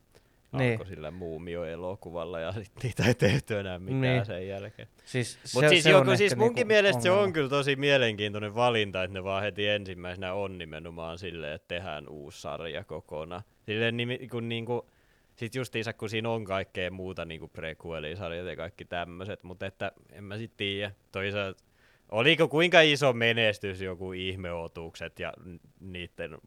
[0.58, 0.72] Niin.
[0.72, 4.24] Alkoi sillä muumio-elokuvalla ja sit niitä ei tehty enää mitään Niin.
[4.24, 4.88] sen jälkeen.
[5.04, 7.24] Siis, Mutta siis, se joku, siis munkin niinku mielestä se ongelma.
[7.26, 12.08] on kyllä tosi mielenkiintoinen valinta, että ne vaan heti ensimmäisenä on nimenomaan silleen, että tehdään
[12.08, 13.42] uusi sarja kokonaan.
[13.66, 14.86] Silleen nimi, kun niinku,
[15.36, 20.24] sit justiinsa kun siinä on kaikkea muuta niinku prequelisarjat ja kaikki tämmöiset, mutta että en
[20.24, 20.92] mä sit tiedä.
[21.12, 21.64] Toisaalta
[22.10, 25.32] oliko kuinka iso menestys joku ihmeotukset ja
[25.80, 26.38] niiden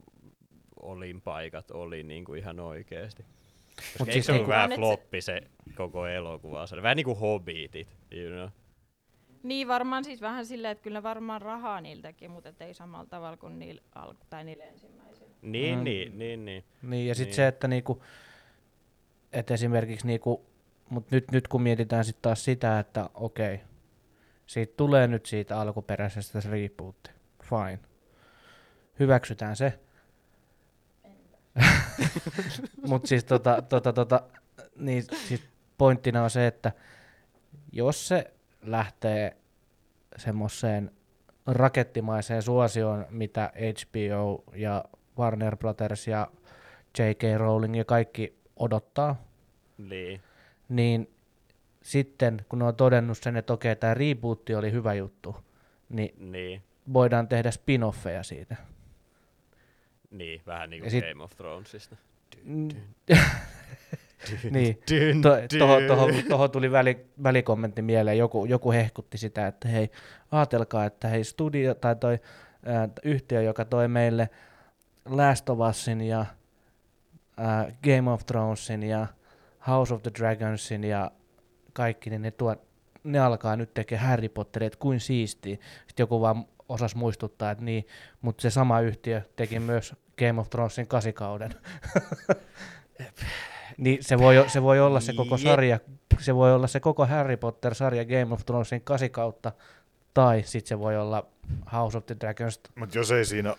[0.81, 3.23] olinpaikat oli niinku ihan oikeesti.
[3.75, 5.41] Koska Mut eikö siis se ollut niinku- vähän floppi se
[5.75, 6.65] koko elokuva?
[6.81, 8.49] Vähän niinku Hobbitit, you know?
[9.43, 13.37] Niin varmaan siis vähän silleen, että kyllä varmaan rahaa niiltäkin, mutta et ei samalla tavalla
[13.37, 15.29] kuin niillä, alku- tai niillä ensimmäisillä.
[15.41, 15.83] Niin, Mm.
[15.83, 16.63] niin, niin, niin.
[16.81, 17.35] Niin, ja sitten Niin.
[17.35, 18.03] se, että niinku,
[19.35, 20.45] et esimerkiksi niinku,
[20.89, 23.61] mut nyt, nyt kun mietitään sitten taas sitä, että okei,
[24.45, 27.11] siitä tulee nyt siitä alkuperäisestä se rebootti,
[27.43, 27.79] fine.
[28.99, 29.79] Hyväksytään se.
[32.89, 34.23] Mutta siis tota, tota, tota,
[34.75, 35.43] niin siis
[35.77, 36.71] pointtina on se, että
[37.71, 39.37] jos se lähtee
[40.17, 40.91] semmoiseen
[41.47, 44.85] rakettimaiseen suosioon, mitä HBO ja
[45.17, 46.27] Warner Brothers ja
[46.99, 47.23] J.K.
[47.37, 49.23] Rowling ja kaikki odottaa,
[49.77, 50.21] niin.
[50.69, 51.09] niin
[51.83, 55.35] sitten kun ne on todennut sen, että okei, tämä rebootti oli hyvä juttu,
[55.89, 56.61] niin Niin,
[56.93, 58.55] voidaan tehdä spin-offeja siitä.
[60.11, 61.95] niin, vähän niin kuin sit- Game of Thronesista.
[64.51, 64.79] niin.
[64.91, 65.77] Dyn, To, toho,
[66.29, 69.89] toho tuli väli, välikommentti mieleen, joku, joku hehkutti sitä, että hei,
[70.31, 72.19] ajatelkaa, että hei studio tai toi
[72.65, 74.29] ää, yhtiö, joka toi meille
[75.05, 76.25] Last of Usin ja
[77.37, 79.07] ää, Game of Thronesin ja
[79.67, 81.11] House of the Dragonsin ja
[81.73, 82.55] kaikki, niin ne, tuo,
[83.03, 85.57] ne alkaa nyt tekemään Harry Potteria, että kuin siistiä.
[85.87, 87.87] Sitten joku vaan osas muistuttaa, että niin,
[88.21, 91.51] mutta se sama yhtiö teki myös Game of Thronesin kasikauden.
[93.77, 95.79] niin se voi, se voi olla se koko sarja,
[96.19, 99.51] se voi olla se koko Harry Potter-sarja Game of Thronesin kasikautta,
[100.13, 101.27] tai sitten se voi olla
[101.73, 102.59] House of the Dragons.
[102.75, 103.55] Mutta jos ei siinä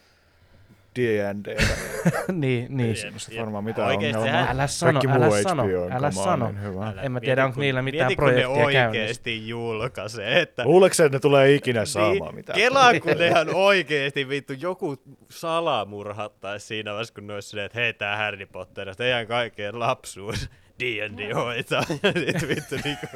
[0.97, 1.57] D&D,
[2.33, 2.95] niin, niin.
[3.31, 3.41] Jep.
[3.41, 4.51] varmaan mitään Oikeesti ongelmaa.
[4.51, 6.47] Älä sano, Kaikki älä sano, älä sano.
[6.47, 6.87] niin hyvä.
[6.89, 10.65] Älä- En mä mieti, tiedä, onko niillä mitään mieti, kun ne projektia oikeesti julkaisee, että
[10.65, 12.57] Luuleeko että ne tulee ikinä saamaan niin, mitään?
[12.59, 14.97] Kelaa, kun nehän oikeesti vittu joku
[15.31, 20.51] salamurhattais siinä vaiheessa, kun ne olisi silleen, että hei tää Harry Potter, teidän kaikkien lapsuus
[20.81, 21.83] D&D hoitaa.
[22.27, 23.07] Ja sit vittu niinku,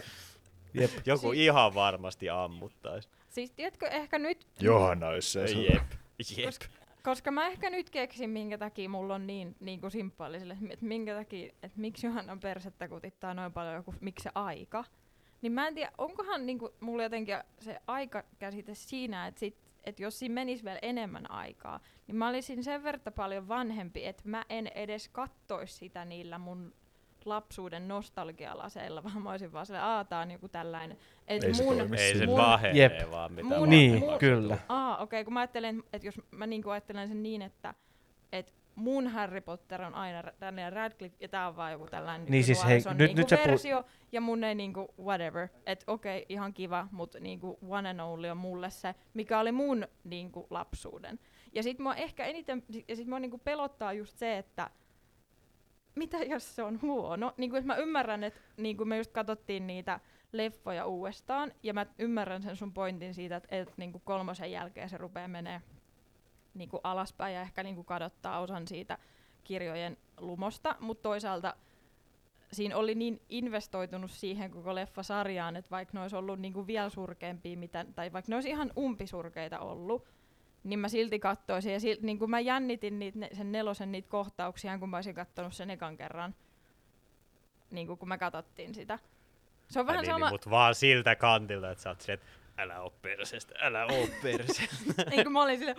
[0.74, 0.90] Jep.
[1.06, 3.08] joku ihan varmasti ammuttais.
[3.28, 5.40] Siis tiedätkö, ehkä nyt, Johanna olisi se.
[5.44, 5.82] Jep,
[6.36, 6.46] jep.
[6.46, 6.66] Koska-
[7.02, 11.14] koska mä ehkä nyt keksin, minkä takia mulla on niin, niin kuin simppaaliselle, että minkä
[11.14, 14.84] takia, että miksi Johannan persettä kutittaa noin paljon joku, miksi se aika.
[15.42, 20.02] Niin mä en tiedä, onkohan niin kuin, mulla jotenkin se aikakäsite siinä, että sit, että
[20.02, 24.44] jos siinä menisi vielä enemmän aikaa, niin mä olisin sen verran paljon vanhempi, että mä
[24.48, 26.74] en edes kattoisi sitä niillä mun
[27.26, 30.96] lapsuuden nostalgialaseilla, vaan mä olisin vaan silleen, aah, tää on joku tällainen.
[31.28, 33.10] Et Ei se mun, Ei se mun, pahenee Jep.
[33.10, 34.58] vaan mitä Mun- Niin, mun- kyllä.
[34.68, 37.74] Aa, okei, okay, kun mä ajattelen, että jos mä niinku ajattelen sen niin, että
[38.32, 42.44] et mun Harry Potter on aina Daniel Radcliffe, ja tää on vaan joku tällainen Niin
[42.44, 46.54] siis hei, nykynuorison nyt- niinku nyt versio, ja mun ei niinku whatever, että okei, ihan
[46.54, 51.18] kiva, mutta niinku one and only on mulle se, mikä oli mun niinku lapsuuden.
[51.52, 54.70] Ja sit mua ehkä eniten, ja sit mua niinku pelottaa just se, että
[56.00, 57.32] mitä jos se on huono?
[57.36, 60.00] Niin kuin, mä ymmärrän, että niin kuin me just katsottiin niitä
[60.32, 64.88] leffoja uudestaan, ja mä ymmärrän sen sun pointin siitä, että, että niin kuin kolmosen jälkeen
[64.88, 65.62] se rupeaa menee
[66.54, 68.98] niin kuin alaspäin ja ehkä niin kuin kadottaa osan siitä
[69.44, 71.54] kirjojen lumosta, mutta toisaalta
[72.52, 76.90] siinä oli niin investoitunut siihen koko leffasarjaan, että vaikka ne olisi ollut niin kuin vielä
[76.90, 80.08] surkeampia, mitä, tai vaikka ne olisi ihan umpisurkeita ollut,
[80.64, 81.72] niin mä silti katsoisin.
[81.72, 85.14] Ja silti, niin kuin mä jännitin niitä, ne, sen nelosen niitä kohtauksia, kun mä olisin
[85.14, 86.34] katsonut sen ekan kerran,
[87.70, 88.98] niin kuin kun me katsottiin sitä.
[89.68, 92.62] Se on vähän niin, sama, niin, mut vaan siltä kantilta, että sä oot silleen, että
[92.62, 95.04] älä oo perseestä, älä oo perseestä.
[95.10, 95.76] niin kuin mä olin silleen,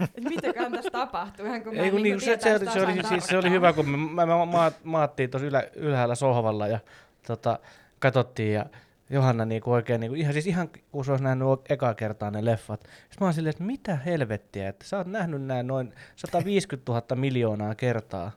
[0.00, 2.82] että mitäkään tässä tapahtuu, ihan kun mä Ei, kun niin niinku se, se, oli, se,
[2.82, 6.66] oli, siis, se oli hyvä, kun me, me, me ma- maattiin tuossa ylä, ylhäällä sohvalla
[6.66, 6.78] ja
[7.26, 7.58] tota,
[7.98, 8.66] katsottiin ja
[9.12, 12.80] Johanna niinku oikein, niinku, ihan, siis ihan kun se olisi nähnyt ekaa kertaa ne leffat.
[12.80, 17.16] Sitten mä oon silleen, että mitä helvettiä, että sä oot nähnyt nämä noin 150 000
[17.16, 18.32] miljoonaa kertaa.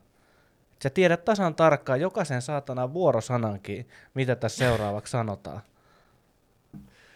[0.74, 5.62] Et Sä tiedät tasan tarkkaan jokaisen saatana vuorosanankin, mitä tässä seuraavaksi sanotaan.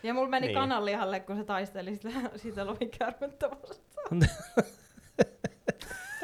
[0.03, 0.55] Ja mulla meni Niin.
[0.55, 0.59] niin.
[0.61, 2.09] kananlihalle, kun se taisteli sitä,
[2.43, 4.19] sitä lohikäärmettä vastaan.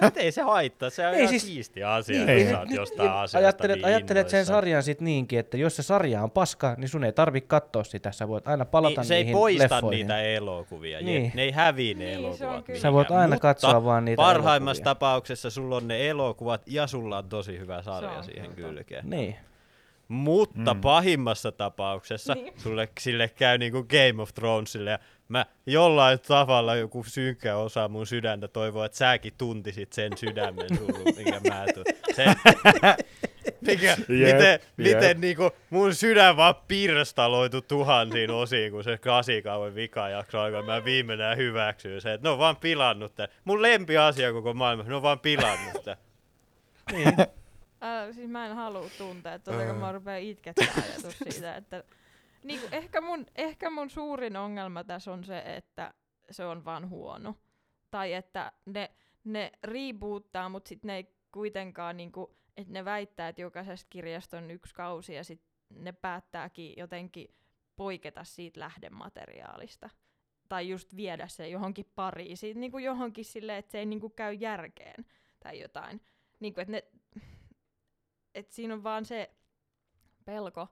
[0.01, 2.59] Mut ei se haittaa, se on Ei ihan siis- siisti asia, Niin, että niin, sä
[2.59, 5.83] oot niin, jostain niin, asiasta ajattelet, niin ajattelet sen sarjan sit niinkin, että jos se
[5.83, 8.11] sarja on paska, niin sun ei tarvi katsoa sitä.
[8.11, 10.07] Sä voit aina palata Niin, se ei niihin poista leffoihin.
[10.07, 11.21] niitä elokuvia, Niin.
[11.21, 11.31] niin.
[11.35, 12.77] ne ei häviä ne Niin, se elokuvat.
[12.81, 14.95] Sä voit aina Mutta katsoa vaan niitä parhaimmassa elokuvia.
[14.95, 19.09] tapauksessa sulla on ne elokuvat ja sulla on tosi hyvä sarja on siihen kyllä kylkeen.
[19.09, 19.35] Niin.
[20.07, 20.77] Mutta Mm.
[20.77, 20.81] mm.
[20.81, 22.45] pahimmassa tapauksessa Niin.
[22.45, 22.59] niin.
[22.59, 28.07] sulle sille käy niinku Game of Thronesille ja mä jollain tavalla joku synkkä osa mun
[28.07, 31.85] sydäntä toivoo, että säkin tuntisit sen sydämen surun, minkä mä tuun.
[32.15, 32.25] Se,
[33.61, 34.61] mikä, Jep, miten, jep.
[34.77, 40.63] miten niinku mun sydän vaan pirstaloitu tuhansiin osiin, kun se kasikauan vika jakso alkoi.
[40.63, 43.27] Mä viimeinen hyväksyy se, että ne on vaan pilannut tän.
[43.45, 45.97] Mun lempiasia koko maailmassa, ne on vaan pilannut tän.
[47.81, 51.83] Älä, siis mä en halua tuntea, että kun mä rupean itkettää ajatus siitä, että
[52.45, 55.93] niin kuin, ehkä, mun, ehkä mun suurin ongelma tässä on se, että
[56.31, 57.35] se on vaan huono.
[57.91, 63.27] Tai että ne, ne reboottaa, mutta sitten ne ei kuitenkaan, niin kuin, että ne väittää,
[63.27, 67.35] että jokaisesta kirjasta on yksi kausi ja sitten ne päättääkin jotenkin
[67.75, 69.89] poiketa siitä lähdemateriaalista.
[70.49, 74.01] Tai just viedä se johonkin pariin, siitä, niin kuin johonkin silleen, että se ei niin
[74.01, 75.05] kuin käy järkeen
[75.39, 76.01] tai jotain.
[76.39, 76.83] Niin kuin, että ne,
[78.35, 79.31] et siinä on vaan se
[80.25, 80.67] pelko.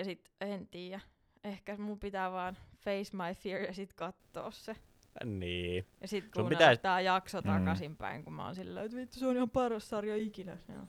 [0.00, 1.00] Ja sit en tiedä.
[1.44, 4.76] Ehkä mun pitää vaan face my fear ja sit kattoo se.
[5.24, 5.86] Niin.
[6.00, 7.46] Ja sit Sun kuunnella pitäis- tää jakso Mm.
[7.46, 10.58] takaisinpäin, kun mä oon sillä että vittu se on ihan paras sarja ikinä.
[10.68, 10.82] Joo.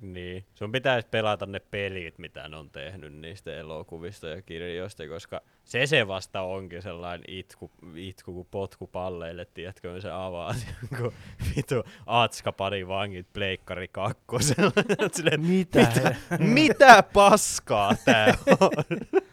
[0.00, 0.44] Niin.
[0.54, 5.86] Sun pitäisi pelata ne pelit, mitä ne on tehnyt niistä elokuvista ja kirjoista, koska se
[5.86, 10.54] se vasta onkin sellainen itku, itku kun potku palleille, tiedätkö, kun se avaa
[10.98, 11.12] kun
[11.56, 14.72] vitu Atska pari vangit pleikkari kakkosella.
[15.12, 15.78] Silleen, Mitä?
[15.78, 18.70] mitä, mitä paskaa tää on?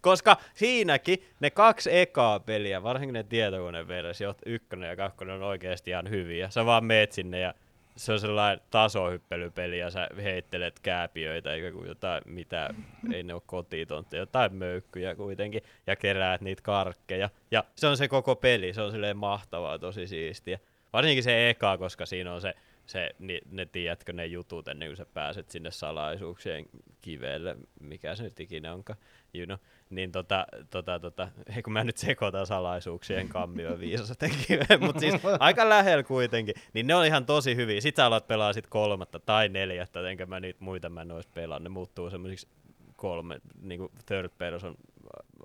[0.00, 6.10] Koska siinäkin ne kaksi ekaa peliä, varsinkin ne tietokoneversiot, ykkönen ja kakkonen on oikeasti ihan
[6.10, 6.50] hyviä.
[6.50, 7.54] Sä vaan meet sinne ja
[7.98, 12.74] se on sellainen tasohyppelypeli ja sä heittelet kääpiöitä eikä kuin jotain, mitä,
[13.12, 17.30] ei ne ole kotitontteja, jotain möykkyjä kuitenkin, ja keräät niitä karkkeja.
[17.50, 20.58] Ja se on se koko peli, se on silleen mahtavaa, tosi siistiä.
[20.92, 22.54] Varsinkin se eka, koska siinä on se,
[22.86, 26.66] se ni, ne tiedätkö ne jutut ennen kuin sä pääset sinne salaisuuksien
[27.00, 28.98] kivelle, mikä se nyt ikinä onkaan,
[29.34, 29.58] you know.
[29.90, 35.14] Niin tota, tota, tota, ei kun mä nyt sekoitan salaisuuksien kammio viisasten kiveen, mutta siis
[35.40, 37.80] aika lähellä kuitenkin, niin ne on ihan tosi hyviä.
[37.80, 41.26] Sit sä alat pelaa sit kolmatta tai neljättä, enkä mä niitä muita mä en ois
[41.26, 42.48] pelannut, ne muuttuu semmoisiksi
[42.96, 44.76] kolme, niinku third person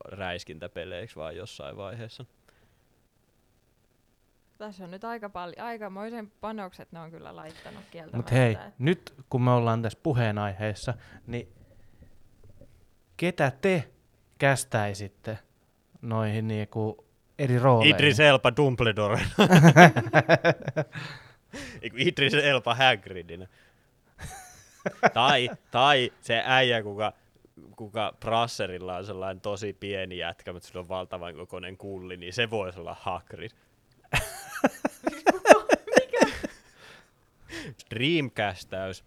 [0.06, 2.26] räiskintäpeleiksi vaan jossain vaiheessa.
[4.58, 8.18] Tässä on nyt aika paljon, aikamoisen panokset ne on kyllä laittanut kieltämättä.
[8.18, 10.94] Mutta hei, nyt kun me ollaan tässä puheenaiheessa,
[11.28, 11.48] niin
[13.18, 13.93] ketä te
[14.44, 15.40] kästäisitte
[16.02, 17.06] noihin niinku
[17.40, 17.96] eri rooleihin?
[17.96, 19.20] Idris Elba Dumbledore.
[22.08, 23.48] Idris Elba Hagridina.
[25.14, 27.14] tai, tai se äijä, kuka,
[27.76, 32.50] kuka Brasserilla on sellainen tosi pieni jätkä, mutta sillä on valtavan kokoinen kulli, niin se
[32.50, 33.52] voisi olla Hagrid.
[37.96, 39.04] Dreamcast-täys.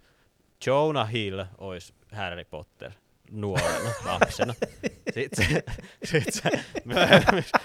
[0.67, 2.93] Jonah Hill olisi Harry Potter
[3.31, 4.55] nuorena lapsena.
[5.13, 5.65] Sitten se,
[6.05, 6.51] sit se
[6.85, 7.59] myöhemmissä,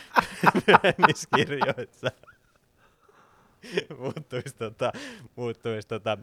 [0.68, 2.12] myöhemmissä kirjoissa.
[3.98, 4.92] Muuttuisi, tota,
[5.36, 6.18] muuttuisi tota,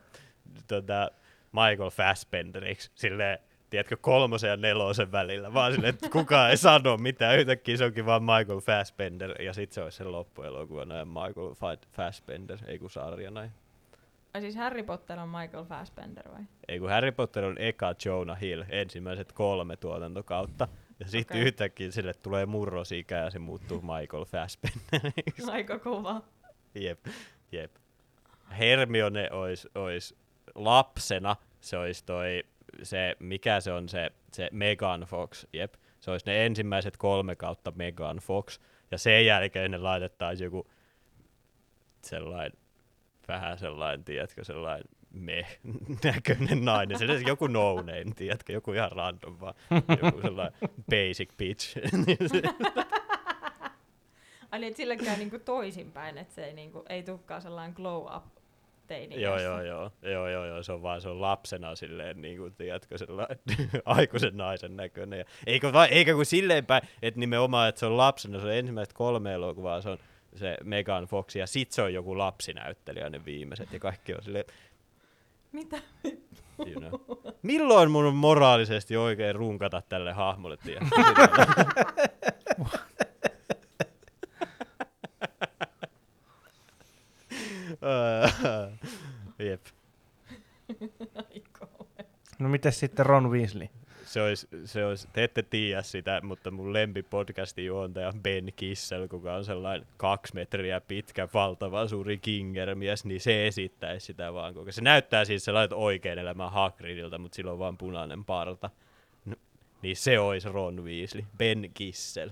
[0.66, 1.10] tota
[1.52, 3.38] Michael Fassbenderiksi, silleen,
[3.70, 8.06] tiedätkö, kolmosen ja nelosen välillä, vaan silleen, että kukaan ei sano mitään, yhtäkkiä se onkin
[8.06, 12.90] vaan Michael Fassbender, ja sitten se olisi sen loppuelokuvana ja Michael Fa- Fassbender, ei kun
[12.90, 13.40] sarjana.
[14.34, 16.42] Ai siis Harry Potter on Michael Fassbender vai?
[16.68, 20.68] Ei kun Harry Potter on eka Jonah Hill, ensimmäiset kolme tuotantokautta,
[21.00, 21.46] ja sitten okay.
[21.46, 25.50] yhtäkkiä sille tulee murrosikä ja se muuttuu Michael Fassbenderiksi.
[25.52, 26.22] Aika kova.
[26.74, 27.06] Jep,
[27.52, 27.74] jep.
[28.58, 30.14] Hermione olisi ois
[30.54, 32.44] lapsena, se olisi toi,
[32.82, 35.74] se, mikä se on se, se Megan Fox, jep.
[36.00, 40.70] Se olisi ne ensimmäiset kolme kautta Megan Fox, ja sen jälkeen ne laitettaisiin joku
[42.02, 42.58] sellainen,
[43.28, 45.46] vähän sellainen, tiedätkö, sellainen me
[46.04, 49.54] näköinen nainen, se olisi joku no name, tiedätkö, joku ihan random vaan,
[50.02, 51.78] joku sellainen basic bitch.
[54.50, 58.16] Ai niin, että sillä käy niinku toisinpäin, että se ei, niinku, ei tukkaa sellainen glow
[58.16, 58.24] up
[58.86, 59.22] teini.
[59.22, 62.54] Joo, joo, joo, joo, joo, joo, se on vaan se on lapsena silleen, niin kuin,
[62.54, 63.38] tiedätkö, sellainen
[63.84, 65.18] aikuisen naisen näköinen.
[65.18, 68.52] Ja, eikä, vai, eikä kuin silleen päin, että nimenomaan, että se on lapsena, se on
[68.52, 69.98] ensimmäiset kolme elokuvaa, se on
[70.34, 74.44] se Megan Fox, ja sit se on joku lapsinäyttelijä ne viimeiset, ja kaikki on silleen,
[75.52, 75.82] Mitä?
[77.42, 80.58] Milloin mun on moraalisesti oikein runkata tälle hahmolle?
[80.64, 80.86] Silleen.
[89.38, 89.66] Jep.
[92.38, 93.68] No miten sitten Ron Weasley?
[94.08, 99.34] Se olisi, se olisi, te ette tiedä sitä, mutta mun lempipodcastin juontaja Ben Kissel, kuka
[99.34, 104.82] on sellainen kaksi metriä pitkä, valtava suuri kingermies, niin se esittäisi sitä vaan, koska se
[104.82, 108.70] näyttää siis sellaiset oikein elämän Hagridilta, mutta sillä on vaan punainen parta.
[109.24, 109.36] No,
[109.82, 112.30] niin se olisi Ron Weasley, Ben Kissel.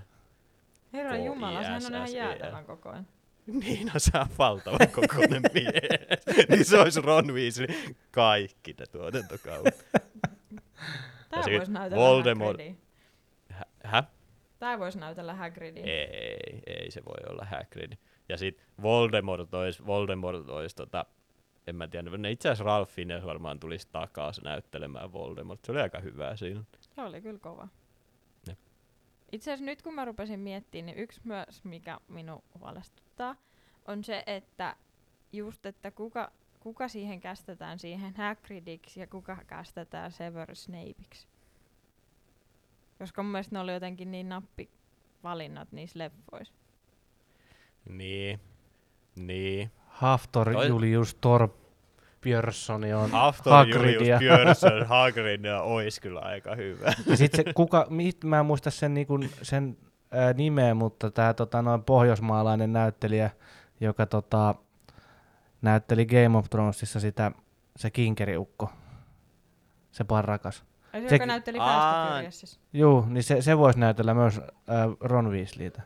[0.93, 3.07] Herra Jumala, sehän on ihan jäätävän kokoinen.
[3.47, 6.47] Niin on se on valtavan kokoinen mies.
[6.49, 7.67] niin se olisi Ron Weasley
[8.11, 9.85] kaikki ne tuotantokaudet.
[11.43, 12.75] Tää voisi näytellä Voldemort- Hagridia.
[13.83, 14.03] Hä?
[14.59, 15.83] Tää voisi näytellä Hagridia.
[15.85, 17.93] Ei, ei se voi olla Hagrid.
[18.29, 21.05] Ja sit Voldemort ois, Voldemort ois tota,
[21.67, 25.59] en mä tiedä, ne itse asiassa Ralph Fiennes varmaan tulisi takaisin näyttelemään Voldemort.
[25.65, 26.63] Se oli aika hyvä siinä.
[26.81, 27.67] Se oli kyllä kova.
[29.31, 33.35] Itse asiassa nyt kun mä rupesin miettimään, niin yksi myös, mikä minun huolestuttaa,
[33.85, 34.75] on se, että
[35.31, 41.27] just, että kuka, kuka siihen kästetään siihen Hagridiksi ja kuka kästetään Severus Snapeiksi.
[42.99, 46.53] Koska mun mielestä ne oli jotenkin niin nappivalinnat niissä leffoissa.
[47.89, 48.39] Niin.
[49.15, 49.71] Niin.
[49.87, 54.17] Haftor Toi- Julius Torbjörssoni on After Julius Hagridia.
[54.17, 56.93] Björnsson Hagrid ois kyllä aika hyvä.
[57.05, 59.77] Ja sit se, kuka, mit, mä en muista sen, niinku, sen
[60.11, 63.29] ää, nimeä, mutta tämä tota, noin pohjoismaalainen näyttelijä,
[63.79, 64.55] joka tota,
[65.61, 67.31] näytteli Game of Thronesissa sitä,
[67.75, 68.69] se kinkeriukko,
[69.91, 70.63] se parrakas.
[70.93, 71.57] Ai se, Se- joka näytteli
[72.13, 72.59] Furiousissa.
[72.73, 75.81] Juu, niin se, se voisi näytellä myös ää, Ron Weasleytä.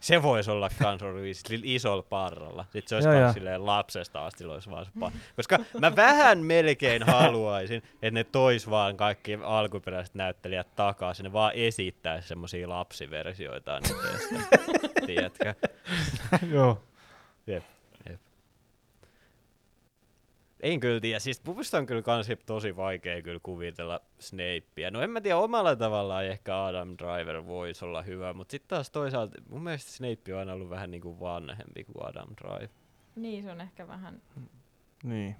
[0.00, 2.64] Se voisi olla kans Ron Weasley isolla parralla.
[2.72, 4.90] Sitten se olisi Joo, silleen lapsesta asti olisi vaan se
[5.36, 11.24] Koska mä vähän melkein haluaisin, että ne tois vaan kaikki alkuperäiset näyttelijät takaisin.
[11.24, 13.80] Ne vaan esittäisi semmosia lapsiversioita.
[15.06, 15.54] Tiedätkö?
[16.50, 16.82] Joo.
[17.46, 17.64] Jep.
[20.62, 24.90] En kyllä tiedä, siis musta on kyllä kans tosi vaikea kyllä kuvitella Snapea.
[24.90, 28.90] No en mä tiedä, omalla tavallaan ehkä Adam Driver voisi olla hyvä, mutta sitten taas
[28.90, 32.68] toisaalta mun mielestä Snape on aina ollut vähän niinku vanhempi kuin Adam Driver.
[33.16, 34.22] Niin, se on ehkä vähän...
[35.02, 35.36] Niin.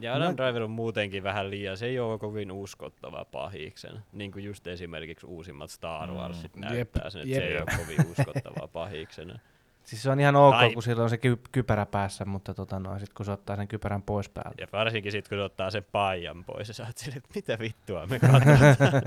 [0.00, 4.02] Ja Adam Mä- Driver on muutenkin vähän liian, se ei ole kovin uskottava pahiksen.
[4.12, 7.42] Niin kuin just esimerkiksi uusimmat Star Warsit Mm, näyttää jep, sen, että jep.
[7.42, 9.40] se ei ole kovin uskottava pahiksen.
[9.84, 12.78] Siis se on ihan ok, Tai- kun sillä on se ky- kypärä päässä, mutta tota
[12.78, 14.54] noin, sit kun se ottaa sen kypärän pois päältä.
[14.62, 17.58] Ja varsinkin sitten, kun se ottaa sen paijan pois ja sä oot silleen, että mitä
[17.58, 19.02] vittua me katsotaan.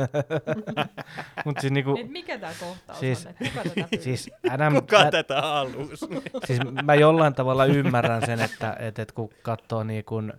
[1.46, 5.42] Mut siis niinku, Et mikä tää kohtaus Siis- on, kuka tätä siis Adam, Kuka tätä
[5.42, 6.06] halusi?
[6.46, 10.34] siis mä jollain tavalla ymmärrän sen, että et, et kun katsoo niin kun,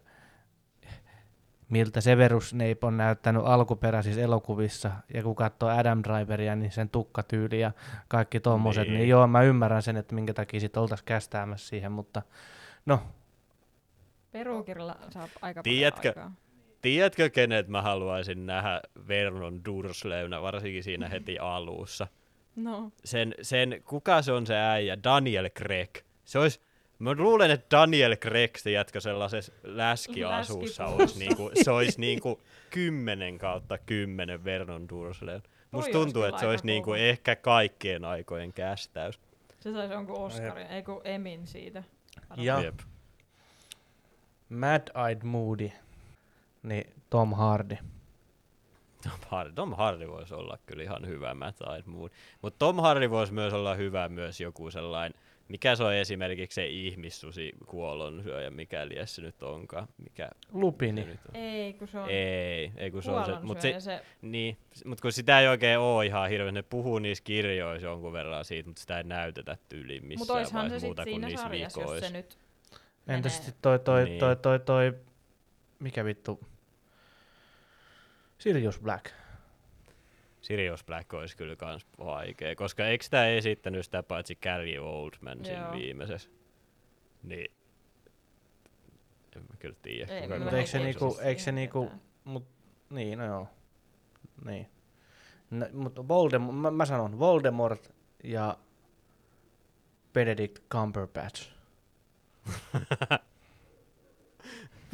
[1.69, 7.61] miltä Severus Snape on näyttänyt alkuperäisissä elokuvissa, ja kun katsoo Adam Driveria, niin sen tukkatyyli
[7.61, 7.73] ja
[8.09, 9.09] kaikki tommoset, niin, Niin.
[9.09, 12.23] joo, mä ymmärrän sen, että minkä takia sit oltais kästäämässä siihen, mutta
[12.87, 13.01] no,
[14.33, 16.47] Peruukirilla saa aika Tiedätkö- paljon aikaa.
[16.83, 22.07] Tiedätkö, kenet mä haluaisin nähdä Vernon Dursleynä, varsinkin siinä heti alussa?
[22.57, 24.99] No, Sen, sen, kuka se on se äijä?
[25.05, 25.91] Daniel Craig.
[26.25, 26.61] Se olisi,
[26.99, 31.03] mä luulen, että Daniel Craig, se jätkä sellaisessa läskiasuussa, Läskipuussa.
[31.03, 32.41] olisi niinku, se olisi niinku
[32.71, 35.43] 10 kautta 10 Vernon Dursleyn.
[35.71, 39.21] Musta tuntuu, että se olisi niinku ehkä kaikkien aikojen kästäys.
[39.61, 41.83] se saisi jonkun Oscarin, ei kun Emin siitä.
[42.37, 42.79] Ja- Jep.
[44.49, 45.71] Mad-Eyed Moody,
[46.63, 47.77] niin Tom Hardy.
[49.03, 52.11] Tom Hardy, Tom Hardy voisi olla kyllä ihan hyvä Matt Mood.
[52.43, 56.67] Mutta Tom Hardy voisi myös olla hyvä myös joku sellainen, mikä se on esimerkiksi se
[56.67, 59.89] ihmissusi kuollonsyöjä, mikäli se nyt onkaan.
[59.99, 61.03] Mikä Lupini.
[61.03, 61.37] se nyt on?
[61.37, 65.01] Ei, kun se on Ei, ei kun se on se, mut se, se, niin, mut
[65.01, 68.81] kun sitä ei oikein ole ihan hirveän, ne puhuu niissä kirjoissa jonkun verran siitä, mutta
[68.81, 71.95] sitä ei näytetä tyyliin missään mutta oishan se muuta kuin siinä niissä sarjassa, jos se
[71.97, 72.17] vikoissa.
[72.17, 72.39] nyt
[73.07, 73.31] menee.
[73.31, 74.19] sitten toi, toi, Niin.
[74.19, 74.95] toi, toi, toi,
[75.79, 76.41] mikä vittu?
[78.39, 79.07] Sirius Black.
[80.47, 85.61] Sirius Black olisi kyllä kans vaikea, koska eikö sitä esittänyt sitä paitsi Gary Oldman siinä
[85.61, 85.73] Joo.
[85.73, 86.31] viimeisessä?
[87.23, 87.51] Niin,
[89.37, 90.13] en mä kyllä tiedä.
[90.15, 91.91] Ei, kuka mä se eikö se olisi niinku- eikö se niinku-
[92.25, 92.47] Mut,
[92.91, 93.49] niin, no joo.
[94.45, 94.69] Niin.
[95.51, 97.95] No, mutta Voldemort, mä, mä sanon Voldemort
[98.25, 98.57] ja
[100.13, 101.51] Benedict Cumberbatch.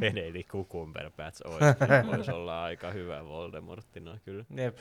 [0.00, 4.44] Benedict Cumberbatch olisi, voisi olla aika hyvä Voldemorttina kyllä.
[4.56, 4.78] Jep.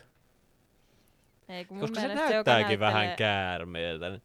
[1.52, 4.10] Ei, kun mun Koska se näyttääkin vähän näyttelee- käärmeeltä.
[4.10, 4.22] niin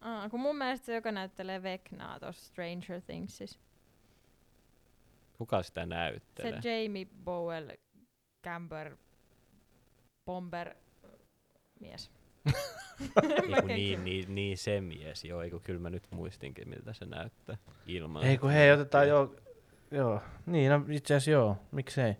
[0.00, 3.58] Aa, kun mun mielestä se, joka näyttelee Vecnaa tuossa Stranger Thingsissa.
[5.38, 6.60] Kuka sitä Se näyttelee?
[6.64, 7.70] Jamie Bowell
[8.44, 8.96] Camber
[10.26, 10.74] Bomber
[11.80, 12.10] mies.
[13.54, 17.56] Eiku niin, niin, niin se mies, joo, eiku kyllä mä nyt muistinkin miltä se näyttää
[17.86, 18.24] ilman.
[18.24, 19.34] Ei kun hei, otetaan jo,
[19.90, 20.22] joo.
[20.46, 22.16] Niin, no itse asiassa joo, miksei.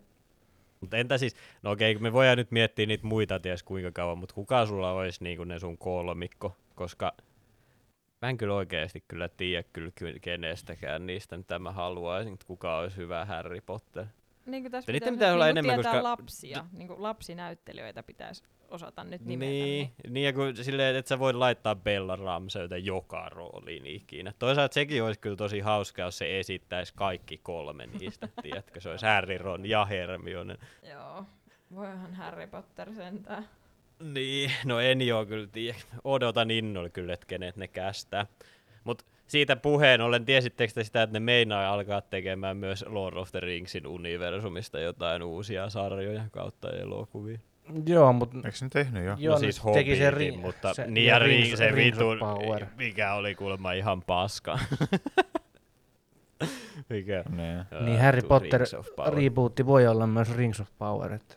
[0.87, 4.35] Mutta entä siis, no okei, me voidaan nyt miettiä niitä muita ties kuinka kauan, mutta
[4.35, 7.13] kuka sulla olisi niinku ne sun kolmikko, koska
[8.23, 12.79] mä en kyllä oikeasti kyllä tiedä kyllä ky- kenestäkään niistä, mitä mä haluaisin, että kuka
[12.79, 14.07] olisi hyvä Harry Potter.
[14.47, 18.43] Niin kuin tässä pitäisi pitää nyt olla niinku enemmän, koska- lapsia, niin kuin lapsinäyttelijöitä pitäisi
[18.69, 19.51] osata nyt nimetä.
[19.51, 24.33] Niin, niin ja kun silleen, että sä voit laittaa Bella Ramseyta joka rooliin ikinä.
[24.39, 28.81] Toisaalta sekin olisi kyllä tosi hauska, jos se esittäisi kaikki kolme niistä, tiedätkö?
[28.81, 30.57] Se olisi Harry, Ron ja Hermione.
[30.91, 31.25] Joo,
[31.75, 33.49] voihan Harry Potter sentään.
[34.01, 35.79] Niin, no en joo kyllä tiedä.
[36.05, 38.27] Odotan innolla kyllä, että kenet ne kästää.
[38.85, 43.31] Mut siitä puheen ollen, tiesittekö te sitä, että ne meinaa alkaa tekemään myös Lord of
[43.31, 47.39] the Ringsin universumista jotain uusia sarjoja kautta elokuvia?
[47.87, 49.17] Joo, mutta Eikö ne tehnyt jo?
[49.19, 51.73] Joo, no siis teki se Hobbitin, ri- mutta se- niin ja ring, se
[52.19, 52.67] Power.
[52.77, 54.59] mikä oli kuulemma ihan paska.
[56.91, 57.25] mikä?
[57.29, 57.85] Niin.
[57.85, 58.63] Niin Harry Potter
[59.07, 61.13] rebootti voi olla myös Rings of Power.
[61.13, 61.35] Että.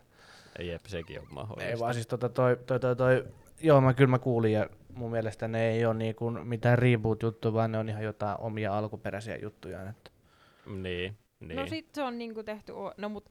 [0.59, 1.71] Jep, sekin on mahdollista.
[1.71, 3.25] Ei vaan siis tota toi, toi, toi, toi,
[3.61, 4.69] joo mä kyllä mä kuulin ja
[4.99, 9.35] mun mielestä ne ei ole niinku mitään reboot-juttuja, vaan ne on ihan jotain omia alkuperäisiä
[9.37, 9.89] juttuja.
[9.89, 10.11] Että.
[10.65, 11.55] Niin, niin.
[11.55, 13.29] No sit se on niinku tehty, o- no mut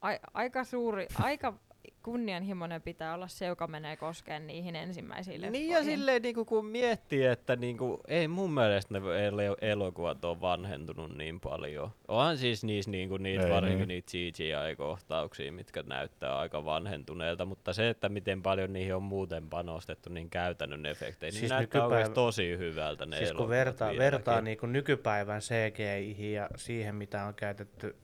[0.00, 1.54] ai, aika suuri, aika
[2.02, 5.70] kunnianhimoinen pitää olla se, joka menee koskeen niihin ensimmäisiin Niin leffoihin.
[5.70, 11.16] ja silleen niinku kun miettii, että niinku, ei mun mielestä ne el- elokuvat on vanhentunut
[11.16, 11.90] niin paljon.
[12.08, 13.88] Onhan siis niissä niinku niitä Ei varsinkin niin.
[13.88, 20.10] niitä CGI-kohtauksia, mitkä näyttää aika vanhentuneelta, mutta se, että miten paljon niihin on muuten panostettu
[20.10, 24.12] niin käytännön efekteihin, Siis niin näyttää nykypäivä- oikeasti tosi hyvältä ne Siis kun vertaa, vieläkin.
[24.12, 27.96] vertaa niinku nykypäivän CGI ja siihen, mitä on käytetty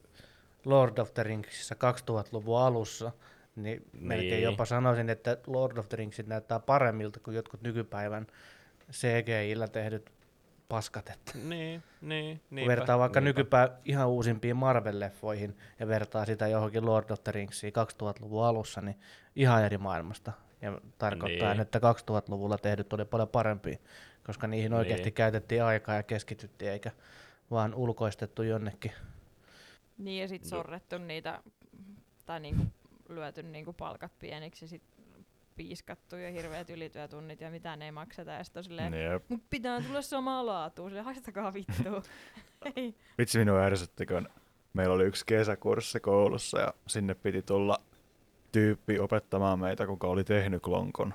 [0.65, 3.13] Lord of the Ringsissa 2000-luvun alussa,
[3.63, 4.43] niin, melkein Niin.
[4.43, 8.27] jopa sanoisin, että Lord of the Ringsit näyttää paremmilta kuin jotkut nykypäivän
[8.93, 10.11] CGI-llä tehdyt
[10.69, 11.09] paskat.
[11.11, 13.41] Että Niin, niin, kun niinpä, vertaa vaikka niinpä.
[13.41, 18.97] nykypä ihan uusimpiin Marvel-leffoihin ja vertaa sitä johonkin Lord of the Ringsiin 2000-luvun alussa, niin
[19.37, 20.33] ihan eri maailmasta.
[20.63, 21.61] Ja tarkoittaa, Niin.
[21.61, 23.79] että 2000-luvulla tehdyt oli paljon parempia,
[24.27, 25.13] koska niihin oikeasti Niin.
[25.15, 26.91] käytettiin aikaa ja keskityttiin, eikä
[27.51, 28.93] vaan ulkoistettu jonnekin.
[29.99, 30.49] Niin ja sit No.
[30.49, 31.43] sorrettu niitä,
[32.27, 32.63] tai niinku
[33.09, 34.83] lyöty niinku palkat pieniksi ja sit
[35.57, 38.31] piiskattu ja hirveät ylityötunnit ja mitään ei makseta.
[38.31, 39.25] Ja sit on silleen, Jep.
[39.29, 42.03] mut pitää tulla samaa laatua, sille haistakaa vittua.
[42.77, 42.95] Ei.
[43.19, 44.29] Vitsi minua ärsytti, kun
[44.73, 47.79] meillä oli yksi kesäkurssi koulussa ja sinne piti tulla
[48.53, 51.13] tyyppi opettamaan meitä, kuka oli tehnyt klonkon.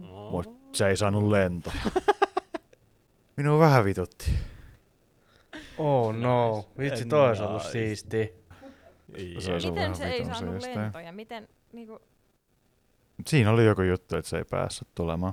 [0.00, 0.30] No.
[0.30, 1.72] Mut se ei saanut lento.
[3.36, 4.30] Minua vähän vitutti.
[5.78, 8.34] Oh no, vitsi toi olisi ollut siisti.
[9.16, 9.38] Jep.
[9.40, 11.12] Se ollut Miten se ei saanut lentoja?
[11.12, 12.00] Miten, niinku,
[13.26, 15.32] Siinä oli joku juttu, että se ei päässyt tulemaan.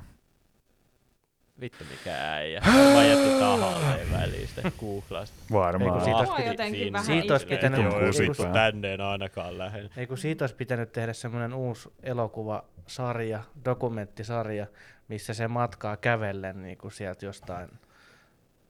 [1.59, 2.61] Vittu mikä äijä.
[3.09, 5.35] Jätti tahalleen väliin sitä googlasta.
[5.53, 5.99] Varmaan.
[5.99, 9.57] Ei, siitä olisi jotenkin Siinä vähän siitä olisi pitänyt- Joo, Ei, siitä- tänne en ainakaan
[9.57, 9.89] lähde.
[9.97, 14.67] Ei kun siitä olisi pitänyt tehdä semmoinen uusi elokuvasarja, dokumenttisarja,
[15.07, 17.69] missä se matkaa kävellen niin kuin sieltä jostain,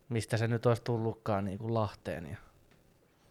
[0.10, 2.26] mistä se nyt olisi tullutkaan niin kuin Lahteen.
[2.32, 2.38] Ja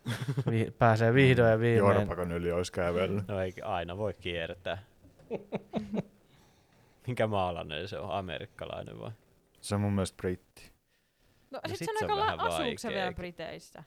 [0.51, 1.95] vi- pääsee vihdoin ja viimein.
[1.97, 3.29] Jorpakon yli olisi kävellyt.
[3.29, 4.79] No ei aina voi kiertää.
[7.07, 8.11] Minkä maalainen se on?
[8.11, 9.11] Amerikkalainen vai?
[9.61, 10.73] Se on mun mielestä britti.
[11.51, 13.85] No, No sit, sit se on aika asuuko se vielä Briteissä?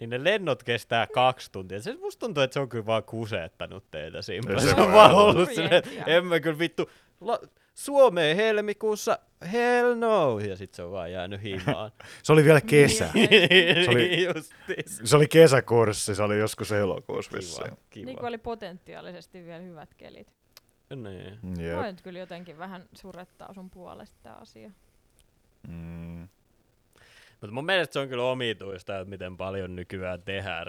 [0.00, 1.80] niin ne lennot kestää kaksi tuntia.
[1.82, 4.60] Se musta tuntuu, että se on kyllä vaan kusettanut teitä siinä.
[4.60, 6.90] Se, se on vaan ollut silleen, en mä kyllä vittu,
[7.20, 7.38] la,
[7.74, 9.18] Suomeen helmikuussa,
[9.52, 11.92] hell no, ja sit se on vaan jäänyt himaan.
[12.22, 13.10] Se oli vielä kesä.
[13.84, 14.82] se oli-.
[15.04, 17.64] Se oli kesäkurssi, se oli joskus elokuussa vissiin.
[17.64, 18.06] Kiva, kiva.
[18.06, 20.32] Niin kuin oli potentiaalisesti vielä hyvät kelit.
[20.96, 21.38] Niin.
[21.66, 21.76] Jep.
[21.76, 24.70] Voi nyt kyllä jotenkin vähän surettaa sun puolesta tämä asia.
[25.68, 26.28] Mm.
[27.42, 30.66] Mutta mun mielestä se on kyllä omituista, että miten paljon nykyään tehdään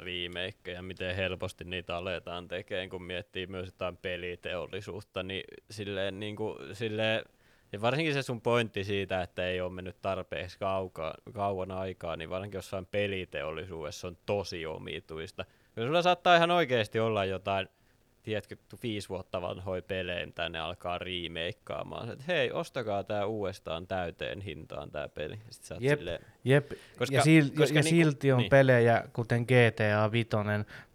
[0.67, 6.75] ja miten helposti niitä aletaan tekemään, kun miettii myös jotain peliteollisuutta, niin silleen, niin kuin,
[6.75, 7.25] silleen
[7.71, 12.29] ja varsinkin se sun pointti siitä, että ei ole mennyt tarpeeksi kauka, kauan aikaa, niin
[12.29, 15.45] varsinkin jossain peliteollisuudessa on tosi omituista.
[15.75, 17.69] Jos sulla saattaa ihan oikeasti olla jotain,
[18.23, 22.09] tiedätkö, viisi vuotta vanhoja pelejä, mitä ne alkaa remakeikkaamaan.
[22.11, 25.35] Että hei, ostakaa tää uudestaan täyteen hintaan tää peli.
[25.49, 25.99] Sitten sä oot Jep.
[25.99, 28.49] silleen, Jep, Koska- ja, sil- koska ja niinku- silti on niin.
[28.49, 30.29] pelejä, kuten GTA 5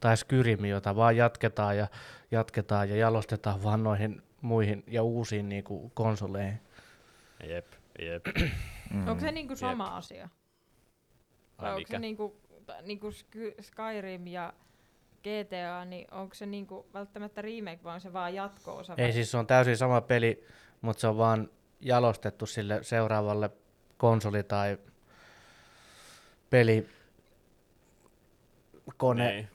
[0.00, 1.86] tai Skyrim, jota vaan jatketaan ja
[2.30, 6.60] jatketaan ja jalostetaan vaan noihin muihin ja uusiin niinku konsoleihin.
[7.48, 7.66] Jep,
[7.98, 8.24] jep.
[8.90, 9.08] Mm.
[9.08, 10.28] Onko se niinku sama asia?
[11.60, 11.98] Vai Ai onko se mikä?
[11.98, 14.52] niinku, ta- niinku Sky- Skyrim ja
[15.28, 18.94] GTA, niin onko se niinku välttämättä remake, vai on se vaan jatko-osa?
[18.96, 20.44] Ei siis se on täysin sama peli,
[20.80, 21.48] mutta se on vaan
[21.80, 23.50] jalostettu sille seuraavalle
[23.98, 24.78] konsoli- tai
[26.50, 26.88] peli
[28.96, 29.48] kone Niin.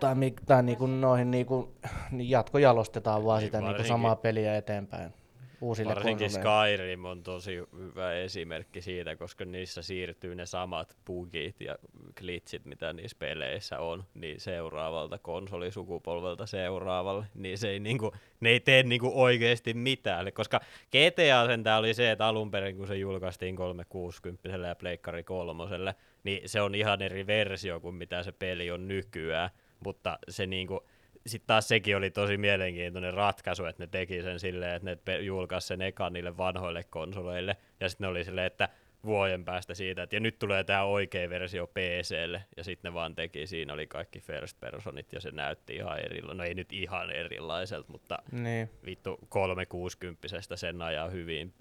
[0.00, 1.74] tai, mi- tai niinku noihin niinku,
[2.10, 5.14] niin jatkojalostetaan vaan sitä niinku samaa peliä eteenpäin
[5.60, 6.76] uusille Varsinkin konsoleille.
[6.76, 11.78] Skyrim on tosi hyvä esimerkki siitä, koska niissä siirtyy ne samat bugit ja
[12.18, 18.60] glitchit, mitä niissä peleissä on, niin seuraavalta konsolisukupolvelta seuraavalle, niin se ei niinku, ne ei
[18.60, 23.56] tee niinku oikeasti mitään, koska GTA sentään oli se, että alun perin kun se julkaistiin
[23.56, 25.94] 360 ja Pleikkari kolmoselle,
[26.24, 29.50] niin se on ihan eri versio kuin mitä se peli on nykyään,
[29.84, 30.86] mutta se niinku,
[31.26, 35.66] sitten taas sekin oli tosi mielenkiintoinen ratkaisu, että ne teki sen silleen, että ne julkaisi
[35.66, 38.68] sen ekan niille vanhoille konsoleille, ja sitten ne oli silleen, että
[39.04, 43.14] vuoden päästä siitä, että ja nyt tulee tämä oikea versio PClle, ja sitten ne vaan
[43.14, 47.10] teki, siinä oli kaikki first personit, ja se näytti ihan erilainen, no ei nyt ihan
[47.10, 48.70] erilaiselta, mutta Niin.
[48.86, 51.54] vittu 360 sen ajaa hyvin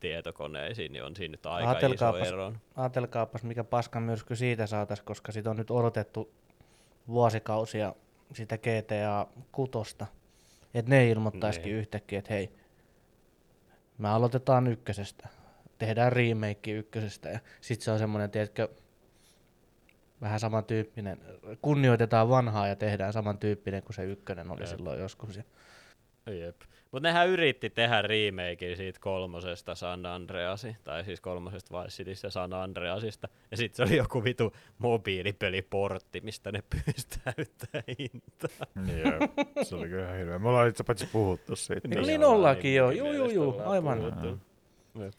[0.00, 2.52] tietokoneisiin, niin on siinä nyt aika iso Ajatelkaapas, ero.
[2.76, 6.32] ajatelkaapas, mikä paskan myrsky siitä saatas, koska sitä on nyt odotettu
[7.08, 7.94] vuosikausia
[8.32, 10.06] sitä GTA kutosta.
[10.74, 11.78] Että ne ilmoittaisikin Niin.
[11.78, 12.50] yhtäkkiä, että hei,
[13.98, 15.28] me aloitetaan ykkösestä.
[15.78, 17.28] Tehdään remake ykkösestä.
[17.28, 18.68] Ja sit se on semmoinen, tiedätkö,
[20.20, 21.20] vähän samantyyppinen.
[21.62, 24.68] Kunnioitetaan vanhaa ja tehdään samantyyppinen kuin se ykkönen oli Jep.
[24.68, 25.36] silloin joskus.
[25.36, 25.42] Ja
[26.30, 26.56] Jep.
[26.92, 32.52] Mutta nehän yritti tehdä remakein siitä kolmosesta San Andreasi, tai siis kolmosesta Vice Citystä San
[32.52, 38.66] Andreasista, ja sitten se oli joku vitu mobiilipeliportti, mistä ne pystäyttää hintaa.
[38.96, 40.38] Jep, se oli kyllä ihan hirveä.
[40.38, 41.88] Me ollaan itse paitsi puhuttu siitä.
[41.88, 42.90] Niin, niin ollaankin joo.
[42.90, 43.98] Juu, juu, juu, ollaan aivan.
[43.98, 44.40] puhuttu.
[45.04, 45.14] Jep.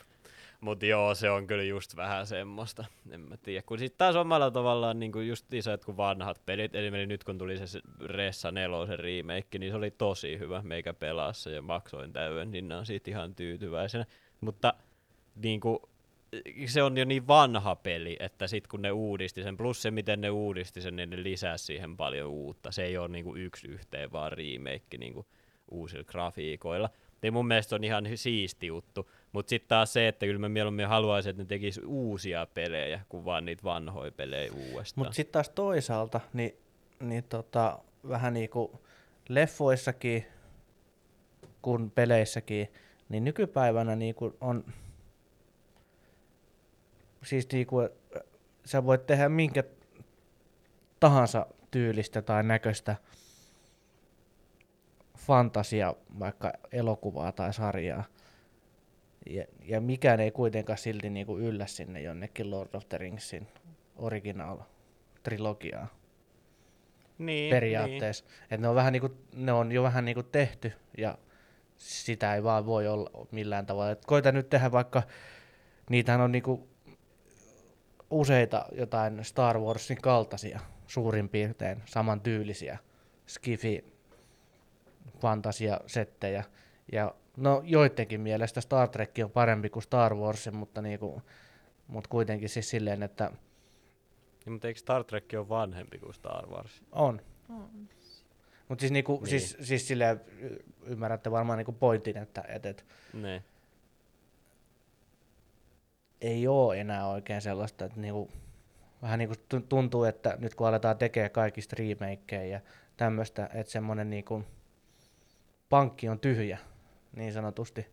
[0.61, 3.61] Mut joo, se on kyllä just vähän semmoista, en mä tiedä.
[3.65, 7.67] Kun sit taas omalla tavallaan niinku just isot kuin vanhat pelit, eli nyt kun tuli
[7.67, 12.71] se Ressa 4 remake, niin se oli tosi hyvä, meikä pelassa ja maksoin täyden, niin
[12.71, 14.05] on siitä ihan tyytyväisenä.
[14.41, 14.73] Mutta
[15.43, 15.89] niinku,
[16.65, 20.21] se on jo niin vanha peli, että sit kun ne uudisti sen, plus se miten
[20.21, 22.71] ne uudisti sen, niin ne lisäsi siihen paljon uutta.
[22.71, 25.25] Se ei ole niinku yksi yhteen vaan remake niinku
[25.71, 26.89] uusilla grafiikoilla.
[27.23, 30.87] Ei mun mielestä on ihan siisti juttu, mutta sitten taas se, että kyllä mä mieluummin
[30.87, 35.05] haluaisin, että ne tekis uusia pelejä, kuin vaan niitä vanhoja pelejä uudestaan.
[35.05, 36.57] Mutta sitten taas toisaalta, niin,
[36.99, 37.79] niin tota,
[38.09, 38.71] vähän niin kuin
[39.29, 40.25] leffoissakin
[41.61, 42.71] kuin peleissäkin,
[43.09, 44.65] niin nykypäivänä niin kuin on,
[47.23, 48.21] siis niin kuin, äh,
[48.65, 49.63] sä voit tehdä minkä
[50.99, 52.95] tahansa tyylistä tai näköistä
[55.17, 58.03] fantasia, vaikka elokuvaa tai sarjaa.
[59.29, 63.47] Ja, ja mikään ei kuitenkaan silti niin kuin yllä sinne jonnekin Lord of the Ringsin
[63.95, 64.57] original
[65.23, 65.87] trilogiaa
[67.17, 68.25] niin, periaatteessa.
[68.51, 71.17] Et ne, on vähän niinku, ne on jo vähän niinku tehty ja
[71.77, 73.91] sitä ei vaan voi olla millään tavalla.
[73.91, 75.03] Et koita nyt tehdä vaikka,
[75.89, 76.69] niitähän on niinku
[78.09, 82.77] useita jotain Star Warsin kaltaisia suurin piirtein samantyylisiä
[83.27, 83.85] skifi
[85.19, 86.43] fantasia-settejä.
[86.91, 91.21] Ja no joidenkin mielestä Star Trek on parempi kuin Star Wars, mutta, niinku,
[91.87, 93.31] mutta kuitenkin siis silleen, että
[94.45, 96.83] Niin, mutta eikö Star Trek ole vanhempi kuin Star Wars?
[96.91, 97.21] on.
[97.49, 97.69] On.
[98.69, 99.21] Mutta siis, niinku, Niin.
[99.21, 99.29] niin.
[99.41, 103.43] siis, siis silleen, y- ymmärrätte varmaan niinku pointin, että et, et, Ne.
[106.21, 108.31] ei ole enää oikein sellaista, että niinku
[109.01, 112.59] vähän niin kuin tuntuu, että nyt kun aletaan tekemään kaikista remakeja ja
[112.97, 114.45] tämmöistä, että semmoinen niin kuin
[115.69, 116.57] pankki on tyhjä,
[117.15, 117.87] niin sanotusti.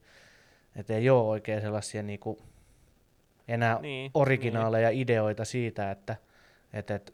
[0.76, 2.38] Että ei ole oikein sellaisia niin kuin
[3.48, 6.16] enää Niin, originaaleja ideoita siitä, että,
[6.72, 7.12] että, että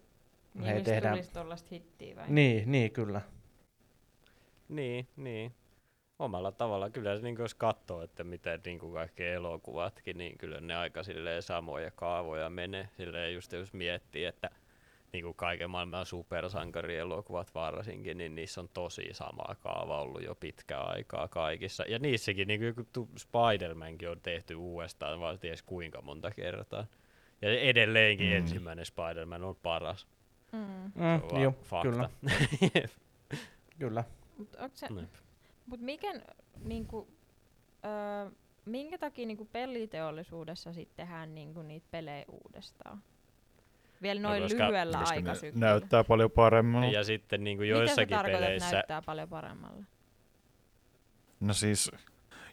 [0.55, 1.15] Niin, mistä tehdään...
[1.15, 2.25] tulisi tollaista hittiä vai?
[2.29, 3.21] Niin, niin, kyllä.
[4.69, 5.55] Niin, niin.
[6.19, 10.61] Omalla tavalla kyllä se, niin jos katsoo, että miten niin kuin kaikki elokuvatkin, niin kyllä
[10.61, 12.89] ne aika silleen samoja kaavoja menee.
[12.97, 14.51] Silleen just jos miettii, että
[15.13, 20.89] niin kuin kaiken maailman supersankarielokuvat varsinkin, niin niissä on tosi samaa kaava ollut jo pitkään
[20.89, 21.85] aikaa kaikissa.
[21.89, 22.87] Ja niissäkin, niin kuin
[23.19, 26.87] Spider-Mankin on tehty uudestaan, vaan ties kuinka monta kertaa.
[27.43, 28.33] Ja edelleenkin Mm.
[28.33, 28.37] mm.
[28.39, 30.07] ensimmäinen Spider-Man on paras.
[30.53, 30.59] Mm.
[30.59, 31.91] Mm, Se on joo, fakta.
[31.91, 32.09] kyllä,
[33.79, 34.05] kyllä.
[34.39, 35.09] Mut, onko se, Niin.
[35.67, 36.09] mut mikä,
[36.65, 37.09] niinku,
[37.85, 38.31] öö,
[38.65, 43.03] minkä takia niinku peliteollisuudessa sitten tehdään niinku niitä pelejä uudestaan?
[44.03, 45.67] Vielä No noin koska- lyhyellä Koska ne aikasyklillä.
[45.67, 46.93] näyttää paljon paremmin.
[46.93, 49.85] Ja sitten niin kuin Mitä se joissakin tarkoittaa, että peleissä, näyttää paljon paremmalle?
[51.41, 51.91] No siis,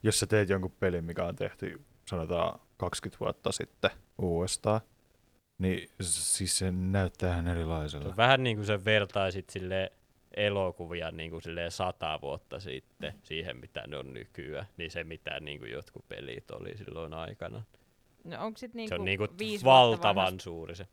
[0.03, 4.81] jos sä teet jonkun pelin, mikä on tehty sanotaan 20 vuotta sitten uudestaan,
[5.57, 8.13] niin siis se näyttää ihan se erilaisella.
[8.17, 9.91] vähän niin kuin sä vertaisit sille
[10.37, 15.39] elokuvia niin kuin silleen sata vuotta sitten siihen, mitä ne on nykyään, niin se mitä
[15.39, 17.63] niin kuin jotkut pelit oli silloin aikana.
[18.23, 20.87] No onko sit niinku se on niin kuin viisi vuotta valtavan vanhas- suuri se.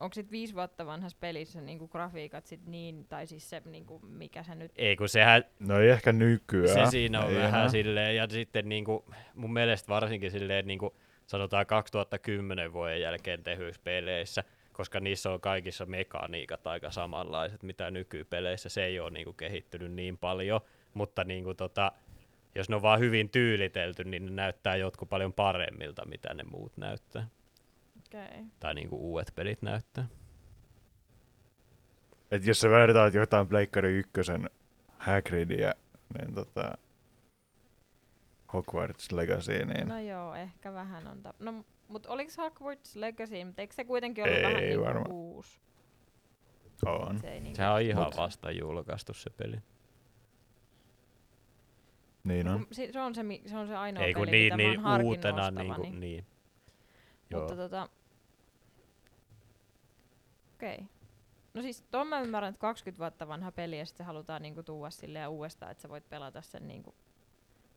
[0.00, 4.42] Onko sit viisi vuotta vanhassa pelissä niinku grafiikat sit niin, tai siis se niinku, mikä
[4.42, 4.72] se nyt...
[4.76, 6.86] Ei kun sehän, No ei ehkä nykyään.
[6.86, 7.68] se siinä on ei vähän enää.
[7.68, 10.94] silleen, ja sitten niin kuin, mun mielestä varsinkin silleen niin kuin
[11.26, 18.68] sanotaan 2010 vuoden jälkeen tehyissä peleissä, koska niissä on kaikissa mekaniikat aika samanlaiset, mitä nykypeleissä.
[18.68, 20.60] Se ei ole niin kuin kehittynyt niin paljon,
[20.94, 21.92] mutta niin kuin tota,
[22.54, 26.76] jos ne on vaan hyvin tyylitelty, niin ne näyttää jotkut paljon paremmilta, mitä ne muut
[26.76, 27.28] näyttää.
[28.08, 28.44] Okay.
[28.60, 30.06] Tai niin kuin uudet pelit näyttää.
[32.30, 34.50] Et jos sä vertaat jotain Pleikkari ykkösen
[34.98, 35.74] Hagridia,
[36.18, 36.78] niin tota,
[38.52, 41.22] Hogwarts Legacy, niin No joo, ehkä vähän on...
[41.22, 45.10] Ta- no, mut oliks Hogwarts Legacy, mutta eikö se kuitenkin ollut Ei vähän niinku varmaan.
[45.12, 45.60] uusi?
[46.86, 47.18] on.
[47.20, 47.56] Se ei niinku...
[47.56, 49.56] Sehän on ihan Mut- vasta julkaistu se peli.
[52.24, 52.66] Niin on.
[52.72, 54.78] Si- se, on se, se on se ainoa Ei kun peli, niin, mitä mä niin
[54.78, 55.62] oon harkinnut uutena ostavani.
[55.68, 56.26] niin, kuin, niin.
[57.30, 57.40] Joo.
[57.40, 57.88] Mutta tota...
[60.58, 60.74] Okei.
[60.74, 60.86] Okay.
[61.54, 64.62] No siis tuon mä ymmärrän, että 20 vuotta vanha peli ja sitten se halutaan niinku
[64.62, 66.94] tuua silleen uudestaan, että sä voit pelata sen niinku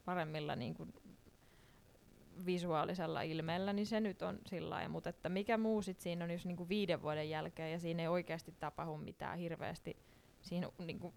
[0.05, 0.87] paremmilla niinku
[2.45, 4.89] visuaalisella ilmeellä, niin se nyt on sillä lailla.
[4.89, 8.07] Mutta että mikä muu sit siinä on, jos niinku viiden vuoden jälkeen ja siinä ei
[8.07, 9.97] oikeasti tapahdu mitään hirveästi.
[10.41, 11.13] Siinä niinku,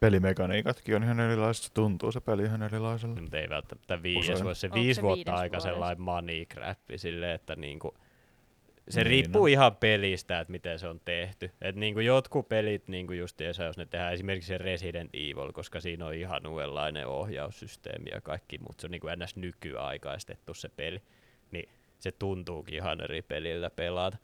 [0.00, 3.20] Pelimekaniikatkin on ihan erilaiset, se tuntuu se peli ihan erilaiselta.
[3.20, 4.60] Mutta ei välttämättä viides vuosi.
[4.60, 7.94] Se Onko viisi se vuotta aika sellainen money crappi silleen, että niinku,
[8.92, 9.48] se Niin riippuu on.
[9.48, 11.50] ihan pelistä, että miten se on tehty.
[11.60, 16.06] Et niinku jotkut pelit, niinku justiinsa, jos ne tehdään esimerkiksi se Resident Evil, koska siinä
[16.06, 19.36] on ihan uudenlainen ohjaussysteemi ja kaikki, mutta se on niinku ns.
[19.36, 21.02] nykyaikaistettu se peli,
[21.50, 21.68] niin
[21.98, 24.18] se tuntuukin ihan eri pelillä pelata.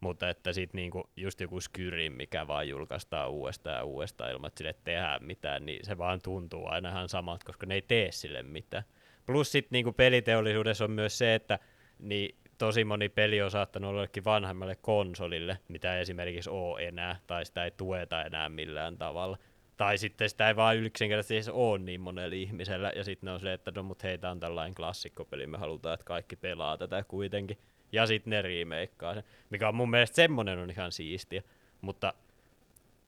[0.00, 4.58] Mutta että sit niinku just joku Skyrim, mikä vaan julkaistaan uudestaan ja uudestaan ilman, että
[4.58, 8.42] sille tehdään mitään, niin se vaan tuntuu aina ihan samalta, koska ne ei tee sille
[8.42, 8.84] mitään.
[9.26, 11.58] Plus sit niinku peliteollisuudessa on myös se, että
[11.98, 17.16] niin tosi moni peli on saattanut olla jollekin vanhemmalle konsolille, mitä ei esimerkiksi ole enää,
[17.26, 19.38] tai sitä ei tueta enää millään tavalla.
[19.76, 23.40] Tai sitten sitä ei vaan yksinkertaisesti edes ole niin monella ihmisellä, ja sitten ne on
[23.40, 27.04] se, että no mut hei, tää on tällainen klassikkopeli, me halutaan, että kaikki pelaa tätä
[27.08, 27.58] kuitenkin.
[27.92, 31.42] Ja sitten ne remakeaa sen, mikä on mun mielestä semmonen on ihan siistiä,
[31.80, 32.14] mutta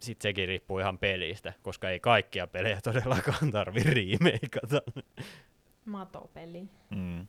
[0.01, 4.83] sitten sekin riippuu ihan pelistä, koska ei kaikkia pelejä todellakaan tarvi remakeata.
[5.85, 6.69] matopeli.
[6.91, 7.27] Mm.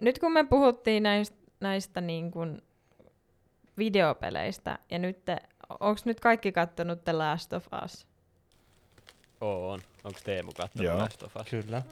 [0.00, 2.62] Nyt kun me puhuttiin näistä, näistä niin kuin
[3.78, 5.18] videopeleistä, ja nyt
[5.68, 8.06] onko nyt kaikki kattonut The Last of Us?
[9.40, 9.80] On.
[10.04, 10.98] Onko Teemu kattonut Joo.
[10.98, 11.46] Last of Us?
[11.50, 11.82] Kyllä.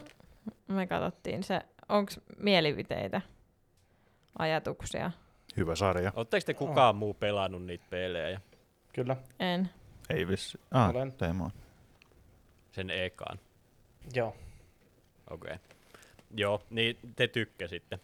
[0.69, 1.61] Me katsottiin se.
[1.89, 3.21] Onko mielipiteitä,
[4.39, 5.11] ajatuksia?
[5.57, 6.13] Hyvä sarja.
[6.17, 8.41] Oletteko te kukaan muu pelannut niitä pelejä?
[8.93, 9.17] Kyllä.
[9.41, 9.71] En.
[10.11, 10.61] Ei vissi.
[10.71, 11.13] Ah, Olen.
[11.13, 11.51] Teemu on.
[12.73, 13.39] Sen ekaan.
[14.15, 14.37] Joo,
[15.31, 15.55] Okei.
[15.55, 15.67] Okay.
[16.37, 17.99] Joo, niin te tykkäsitte.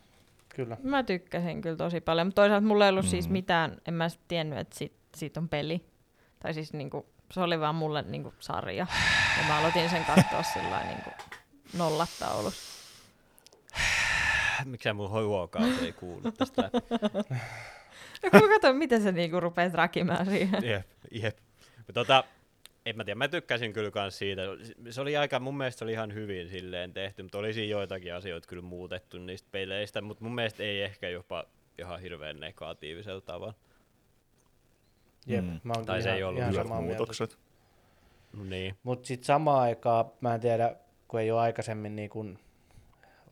[0.49, 0.77] kyllä.
[0.83, 3.09] Mä tykkäsin kyllä tosi paljon, mutta toisaalta mulla ei ollut mm.
[3.11, 3.33] siis Mhm.
[3.33, 5.85] mitään, en mä sit tiennyt, että siitä, siitä on peli.
[6.41, 8.87] Tai siis niinku, se oli vaan mulle niinku sarja.
[9.39, 11.11] Ja mä aloitin sen katsoa sillä niinku
[11.79, 12.77] nollataulussa.
[14.65, 16.71] Miksä mun huokaus ei kuulu tästä?
[18.23, 20.65] Ja kun mä katsoin, miten sä niinku rupeat räkimään siihen.
[20.65, 21.37] Jep, jep.
[21.95, 22.25] Tota,
[22.87, 24.43] en mä tiedä, mä tykkäsin kyllä kans siitä.
[24.91, 28.15] Se oli aika, mun mielestä se oli ihan hyvin silleen tehty, mutta oli siinä joitakin
[28.15, 31.45] asioita kyllä muutettu niistä peleistä, mutta mun mielestä ei ehkä jopa
[31.79, 33.55] ihan hirveän negatiivisella tavalla.
[35.27, 35.61] Jep, Mm.
[35.65, 36.99] mä oon Tai se ihan, ei ollut ihan samaa mieltä.
[36.99, 37.39] muutokset.
[38.49, 38.77] Niin.
[38.83, 40.77] Mutta sitten samaan aikaan, mä en tiedä,
[41.09, 42.39] kun ei ole aikaisemmin niin kun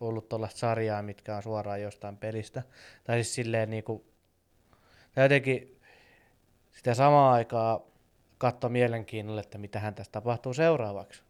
[0.00, 2.62] ollut tuollaista sarjaa, mitkä on suoraan jostain pelistä.
[3.04, 4.04] Tai siis silleen niin kuin,
[5.14, 5.80] tai jotenkin
[6.72, 7.80] sitä samaan aikaa
[8.38, 11.22] katsoa mielenkiinnolla, että mitä hän tässä tapahtuu seuraavaksi.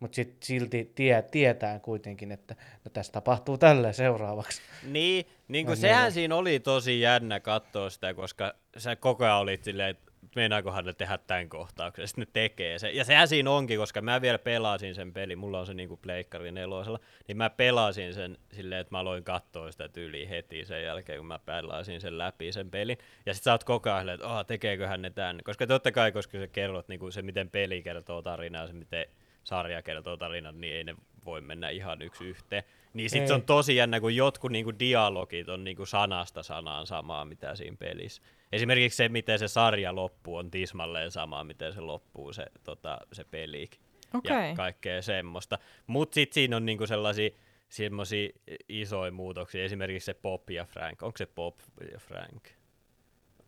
[0.00, 4.62] Mutta sitten silti tie, tietää kuitenkin, että no tässä tapahtuu tälle seuraavaksi.
[4.82, 6.12] Niin, niin kuin Ai sehän niin.
[6.12, 10.92] siinä oli tosi jännä katsoa sitä, koska sä koko ajan olit silleen, että meinaakohan ne
[10.92, 12.90] tehdä tämän kohtauksen, sitten ne tekee se.
[12.90, 16.52] Ja sehän siinä onkin, koska mä vielä pelasin sen pelin, mulla on se niinku pleikkari
[16.52, 21.18] nelosella, niin mä pelasin sen silleen, että mä aloin katsoa sitä tyyliä heti sen jälkeen,
[21.18, 22.98] kun mä pelasin sen läpi sen pelin.
[23.26, 25.40] Ja sit sä oot koko ajan että oh, tekeeköhän ne tän.
[25.44, 29.06] Koska totta kai, koska sä kerrot niinku se, miten peli kertoo tarinaa, se miten
[29.44, 32.62] sarja kertoo tarinan, niin ei ne voi mennä ihan yksi yhteen.
[32.94, 37.24] Niin sit se on tosi jännä, kun jotkut niinku dialogit on niinku sanasta sanaan samaa,
[37.24, 38.22] mitä siinä pelissä.
[38.52, 43.24] Esimerkiksi se, miten se sarja loppuu, on tismalleen sama, miten se loppuu se, tota, se
[43.24, 43.80] pelikin.
[44.14, 44.48] Okei.
[44.48, 45.58] Ja kaikkea semmoista.
[45.86, 47.30] Mutta sitten siinä on niinku sellaisia
[47.68, 48.28] semmoisia
[48.68, 49.64] isoja muutoksia.
[49.64, 51.02] Esimerkiksi se Pop ja Frank.
[51.02, 51.58] Onko se Pop
[51.92, 52.48] ja Frank?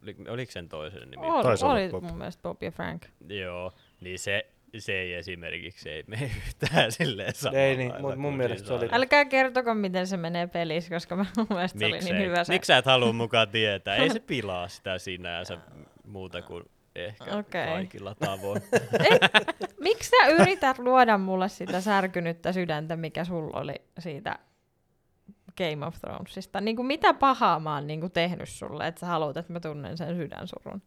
[0.03, 1.27] Oli, oliko sen toisen nimi?
[1.27, 3.03] Oli, Taisi olla oli mun mielestä Bob ja Frank.
[3.29, 4.47] Joo, niin se,
[4.81, 8.73] se ei esimerkiksi ei mene yhtään silleen samalla Ei niin, lailla mut mun mielestä se
[8.75, 8.89] oli-.
[8.93, 12.53] Älkää kertoko, miten se menee pelissä, koska mä- mun mielestä se oli niin hyvä se.
[12.53, 13.97] Miksi sä et halua mukaan tietää?
[13.97, 15.59] Ei se pilaa sitä sinänsä
[16.05, 16.65] muuta kuin
[16.97, 17.67] ehkä Okei.
[17.67, 18.63] kaikilla tavoin.
[19.81, 24.39] Miksi sä yrität luoda mulle sitä särkynyttä sydäntä, mikä sulla oli siitä
[25.59, 26.61] Game of Thronesista?
[26.61, 29.61] Niin kuin mitä pahaa mä oon niin kuin tehnyt sulle, että sä haluat, että mä
[29.61, 30.83] tunnen sen sydänsurun?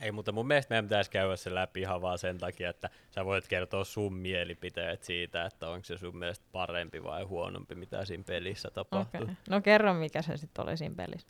[0.00, 3.24] Ei, mutta mun mielestä meidän pitäisi käydä se läpi ihan vaan sen takia, että sä
[3.24, 8.24] voit kertoa sun mielipiteet siitä, että onko se sun mielestä parempi vai huonompi, mitä siinä
[8.26, 9.22] pelissä tapahtuu.
[9.22, 9.34] Okay.
[9.48, 11.28] No kerro, mikä se sitten oli siinä pelissä.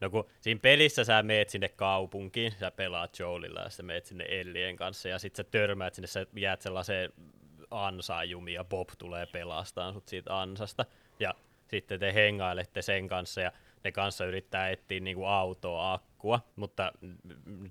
[0.00, 4.24] No kun siinä pelissä sä meet sinne kaupunkiin, sä pelaat Joelilla ja sä meet sinne
[4.28, 7.12] Ellien kanssa ja sit sä törmäät sinne, sä jäät sellaiseen
[7.70, 10.84] ansaan jumiin ja Bob tulee pelastaan sut siitä ansasta.
[11.20, 11.34] Ja
[11.68, 13.52] sitten te hengailette sen kanssa ja
[13.84, 16.92] ne kanssa yrittää etsiä niinku autoa akkua, mutta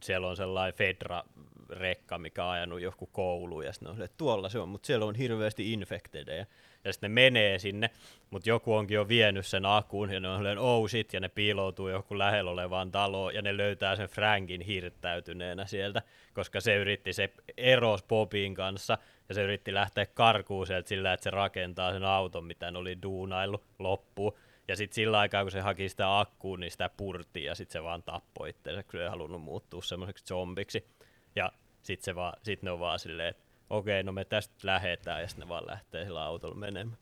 [0.03, 4.59] siellä on sellainen Fedra-rekka, mikä on ajanut joku kouluun ja sitten on että tuolla se
[4.59, 6.45] on, mutta siellä on hirveästi infectedeja.
[6.83, 7.89] Ja sitten ne menee sinne,
[8.29, 11.29] mutta joku onkin jo vienyt sen akun ja ne on silleen, oh shit, ja ne
[11.29, 16.01] piiloutuu joku lähellä olevaan taloon ja ne löytää sen Frankin hirttäytyneenä sieltä,
[16.33, 18.97] koska se yritti, se eros Bobin kanssa
[19.29, 23.01] ja se yritti lähteä karkuun sieltä sillä, että se rakentaa sen auton, mitä ne oli
[23.03, 24.33] duunaillut loppuun.
[24.67, 27.83] Ja sitten sillä aikaa, kun se haki sitä akkuun, niin sitä purti ja sitten se
[27.83, 30.87] vaan tappoi itseensä, kun se ei halunnut muuttua semmoiseksi zombiksi.
[31.35, 31.51] Ja
[31.83, 35.27] sitten se vaan, sit ne on vaan silleen, että okei, no me tästä lähetään, ja
[35.27, 36.97] sitten ne vaan lähtee sillä autolla menemään.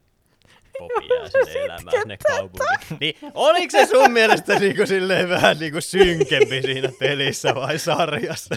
[0.80, 2.98] Popi jää sinne elämään sinne kaupunkiin.
[3.00, 8.56] Niin, oliko se sun mielestä niinku silleen vähän niinku synkempi siinä pelissä vai sarjassa?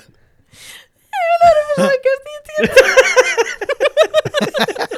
[1.78, 2.28] Oikeasti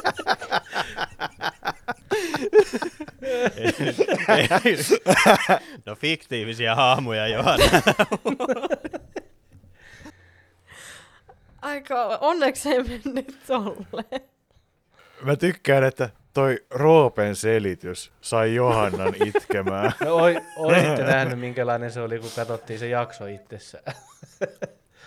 [5.85, 7.59] no fiktiivisiä hahmoja Johan.
[11.61, 14.05] Aika onneksi ei mennyt tolle.
[15.23, 19.91] Mä tykkään, että toi Roopen selitys sai Johannan itkemään.
[20.05, 23.95] No oi, olisitte nähnyt, minkälainen se oli, kun katsottiin se jakso itsessään.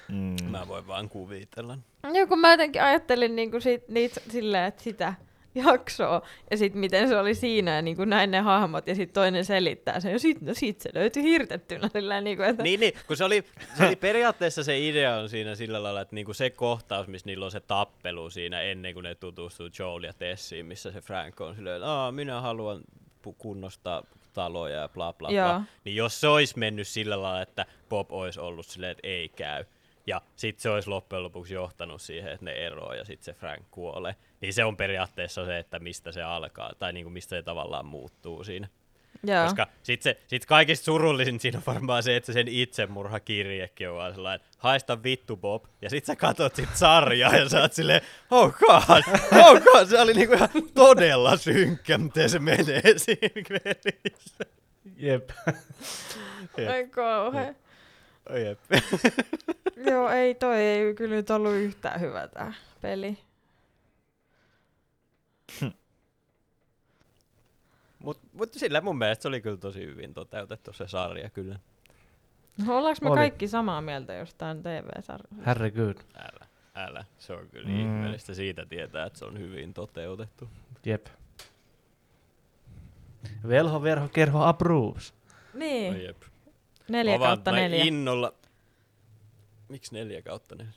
[0.08, 0.36] Mm.
[0.50, 1.78] Mä voin vaan kuvitella.
[2.12, 5.14] Joku mä jotenkin ajattelin niinku sit, niitä silleen, että sitä
[5.54, 9.44] jaksoa, ja sitten miten se oli siinä, ja niinku näin ne hahmot, ja sitten toinen
[9.44, 13.16] selittää sen, ja sitten no sit se löytyi hirtettynä, sillä niinku, että Niin, niin, kun
[13.16, 13.44] se oli,
[13.78, 17.44] se oli periaatteessa se idea on siinä sillä lailla, että niinku se kohtaus, missä niillä
[17.44, 21.54] on se tappelu siinä ennen kuin ne tutustuu Joel ja Tessiin, missä se Frank on
[21.54, 22.80] silleen, että Aa, minä haluan
[23.38, 24.02] kunnostaa
[24.32, 25.48] taloja ja bla bla Joo.
[25.48, 25.62] bla.
[25.84, 29.64] Niin jos se olisi mennyt sillä lailla, että Bob olisi ollut silleen, että ei käy,
[30.06, 33.62] ja sitten se olisi loppujen lopuksi johtanut siihen, että ne eroaa ja sitten se Frank
[33.70, 34.14] kuolee.
[34.44, 38.44] Niin se on periaatteessa se, että mistä se alkaa, tai niinku mistä se tavallaan muuttuu
[38.44, 38.68] siinä.
[39.22, 39.44] joo.
[39.44, 44.14] Koska sit, se, sit kaikista surullisin siinä on varmaan se, että sen itsemurhakirjekin on vaan
[44.14, 48.54] sellainen, haista vittu Bob, ja sit sä katot sit sarjaa ja sä oot silleen, oh
[48.58, 54.44] god, oh god, se oli niinku ihan todella synkkä, miten se menee siinä pelissä.
[54.96, 55.30] Jep.
[56.70, 57.54] Ai kauhe.
[58.30, 58.60] Oh, jep.
[59.90, 63.18] Joo, ei toi ei kyllä nyt ollut yhtään hyvä tää peli.
[67.98, 71.58] Mut, mut sillä mun mielestä se oli kyllä tosi hyvin toteutettu se sarja kyllä.
[72.66, 73.16] No, ollaanko me Oli.
[73.18, 75.44] kaikki samaa mieltä jostain TV-sarjasta?
[75.46, 75.96] Herregud.
[76.16, 77.80] Älä, älä, se on kyllä Mm.
[77.80, 80.48] ihmeellistä siitä tietää, että se on hyvin toteutettu.
[80.86, 81.06] Jep.
[83.48, 85.14] Velho, verho, kerho, approves.
[85.54, 86.22] Niin, No jep.
[86.88, 87.84] neljä Mä kautta neljä.
[87.84, 88.34] innolla...
[89.68, 90.72] Miksi neljä kautta neljä?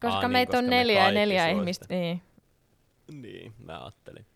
[0.00, 1.86] Koska niin, meitä koska on me neljä ja neljä ihmistä.
[1.88, 2.22] Niin.
[3.12, 4.26] Niin, mä ajattelin.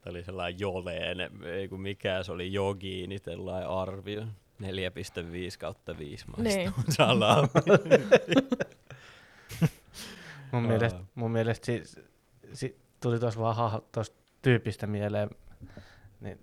[0.00, 4.22] Tämä oli sellainen joleen, ei kun mikä se oli jogiini, sellainen arvio.
[4.22, 4.28] 4,5
[5.58, 6.72] kautta 5 maistuu Niin.
[6.96, 7.48] salaa.
[10.52, 11.82] Mun mielestä, mun mielestä si,
[12.52, 15.30] si, tuli tuossa vaan hahmo, tosta tyypistä mieleen,
[16.20, 16.40] niin,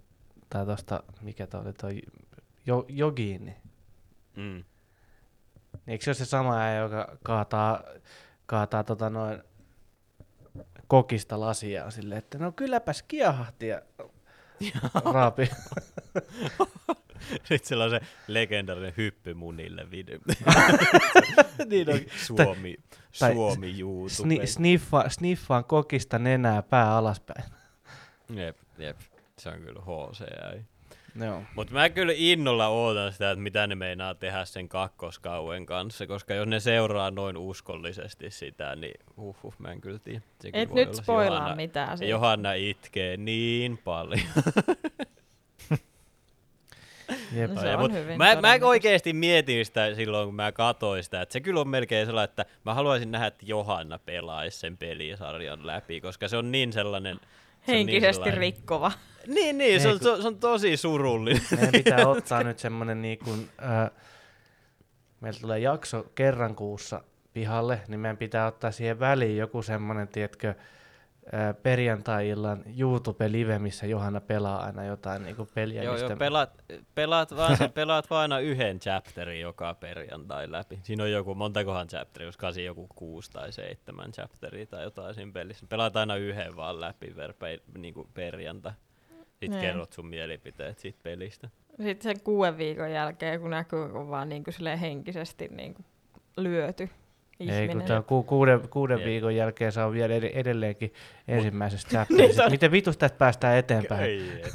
[0.49, 2.01] tai tosta, mikä toi oli toi
[2.65, 3.55] jo, jogiini.
[4.35, 4.43] mm.
[4.43, 4.65] Niin
[5.87, 7.83] eikö se ole se sama äijä, joka kaataa,
[8.45, 9.43] kaataa tota noin
[10.93, 13.81] kokista lasia silleen, että no kylläpäs kiehahti ja
[15.13, 15.49] raapi.
[17.47, 20.19] Sitten sillä on se legendaarinen hyppy munille video.
[21.69, 21.99] niin on.
[22.27, 22.75] Suomi,
[23.19, 24.09] tai- Suomi YouTube.
[24.09, 27.43] Sni, sniffa, sniffaan kokista nenää pää alaspäin.
[28.29, 28.97] Jep, jep.
[29.39, 30.21] Se on kyllä HC.
[31.15, 31.43] Joo.
[31.55, 36.33] Mutta mä kyllä innolla ootan sitä, että mitä ne meinaa tehdä sen kakkoskauen kanssa, koska
[36.33, 40.21] jos ne seuraa noin uskollisesti sitä, niin uhuh, mä en kyllä tiedä.
[40.53, 41.97] Et nyt spoilaa Johanna, mitään.
[41.97, 42.11] siitä.
[42.11, 44.19] Johanna itkee niin paljon.
[47.33, 47.51] Jep.
[47.51, 51.03] No se Ja on mut hyvin mä, mä oikeesti mietin sitä silloin, kun mä katsoin
[51.03, 54.77] sitä, että se kyllä on melkein sellainen, että mä haluaisin nähdä, että Johanna pelaisi sen
[54.77, 57.15] pelisarjan läpi, koska se on niin sellainen...
[57.15, 57.27] se
[57.67, 58.91] niin Henkisesti sellainen- rikkova.
[59.27, 61.41] Niin, niin, se on, kun- se, on, se on tosi surullinen.
[61.51, 63.91] Meidän pitää ottaa nyt semmonen niin kuin, äh,
[65.21, 67.03] meillä tulee jakso kerran kuussa
[67.33, 70.55] pihalle, niin meidän pitää ottaa siihen väliin joku semmonen, tiedätkö, äh,
[71.63, 75.83] perjantai-illan YouTube-live, missä Johanna pelaa aina jotain niin kuin peliä.
[75.83, 76.07] Joo, mistä...
[76.07, 76.63] joo, pelaat,
[76.95, 80.79] pelaat, vaan, sen- pelaat vaan aina yhden chapterin joka perjantai läpi.
[80.83, 85.31] Siinä on joku, montakohan chapteri, jos kasi joku kuusi tai seitsemän chapteria tai jotain siinä
[85.31, 85.65] pelissä.
[85.69, 88.73] Pelaat aina yhden vaan läpi per, pe, niin kuin perjantai.
[89.29, 89.61] Sitten Niin.
[89.61, 91.49] kerrot sun mielipiteet siitä pelistä.
[91.77, 95.85] Sitten sen kuuden viikon jälkeen, kun näkyy, kun vaan niin kuin henkisesti niin kuin
[96.37, 96.89] lyöty
[97.43, 97.81] ihminen.
[97.81, 99.05] Ei, kun on ku, kuuden, kuuden Jep.
[99.07, 100.93] viikon jälkeen saa vielä ed- edelleenkin
[101.27, 102.49] ensimmäisestä chapterista.
[102.49, 104.03] Miten vitus tästä päästään eteenpäin?
[104.03, 104.53] Ei, jep,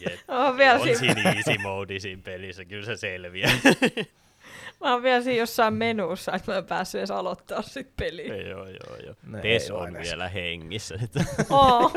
[0.00, 0.18] jep.
[0.28, 3.50] on vielä, on siinä, easy mode siinä pelissä, kyllä se selviää.
[4.80, 8.36] mä oon vielä siinä jossain menussa, että mä en päässyt edes aloittaa sit peliä.
[8.36, 9.14] joo, joo, joo.
[9.26, 10.00] No Tes on aina.
[10.00, 10.94] vielä hengissä.
[11.50, 11.92] Oh.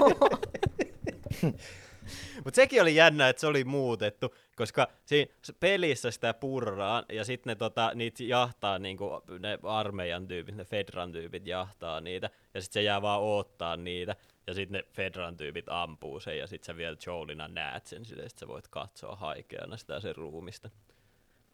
[2.44, 7.52] Mutta sekin oli jännä, että se oli muutettu, koska siinä pelissä sitä purraa ja sitten
[7.52, 12.74] ne tota, niitä jahtaa niinku, ne armeijan tyypit, ne Fedran tyypit jahtaa niitä ja sitten
[12.74, 14.16] se jää vaan oottaa niitä
[14.48, 18.30] ja sitten ne Fedran tyypit ampuu sen ja sitten sä vielä Joelina näet sen silleen,
[18.30, 20.70] sit sä voit katsoa haikeana sitä sen ruumista.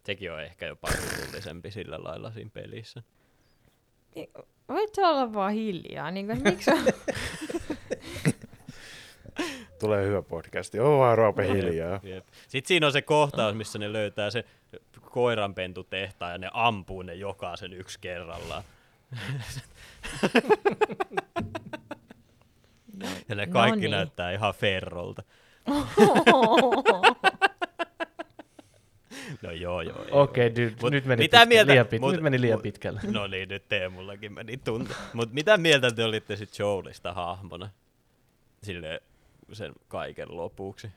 [0.03, 3.03] Sekin on ehkä jopa surullisempi sillä lailla siinä pelissä.
[4.70, 6.12] Voit sä olla vaan hiljaa?
[6.12, 6.86] Niin kuin, miksi on?
[9.86, 10.79] Tulee hyvä podcasti.
[10.79, 11.99] Oo vaan Roope hiljaa.
[12.03, 12.25] Jep.
[12.47, 14.43] Sitten siinä on se kohtaus, missä ne löytää se
[15.01, 18.63] koiranpentutehtaan ja ne ampuu ne jokaisen yksi kerrallaan.
[23.29, 23.91] ja ne kaikki Noniin.
[23.91, 25.23] näyttää ihan ferrolta.
[29.41, 30.05] No joo, joo.
[30.07, 30.21] joo.
[30.21, 32.63] Okei, okay, Mut nyt meni, mitä pitkä, mieltä- liian, pit, mut- nyt meni liian mut-
[32.63, 33.01] pitkälle.
[33.11, 34.93] No niin, nyt Teemullakin meni tunti.
[35.13, 37.69] Mutta mitä mieltä te olitte sit Joelista hahmona?
[38.63, 39.01] Sille
[39.54, 40.89] sen kaiken lopuksi.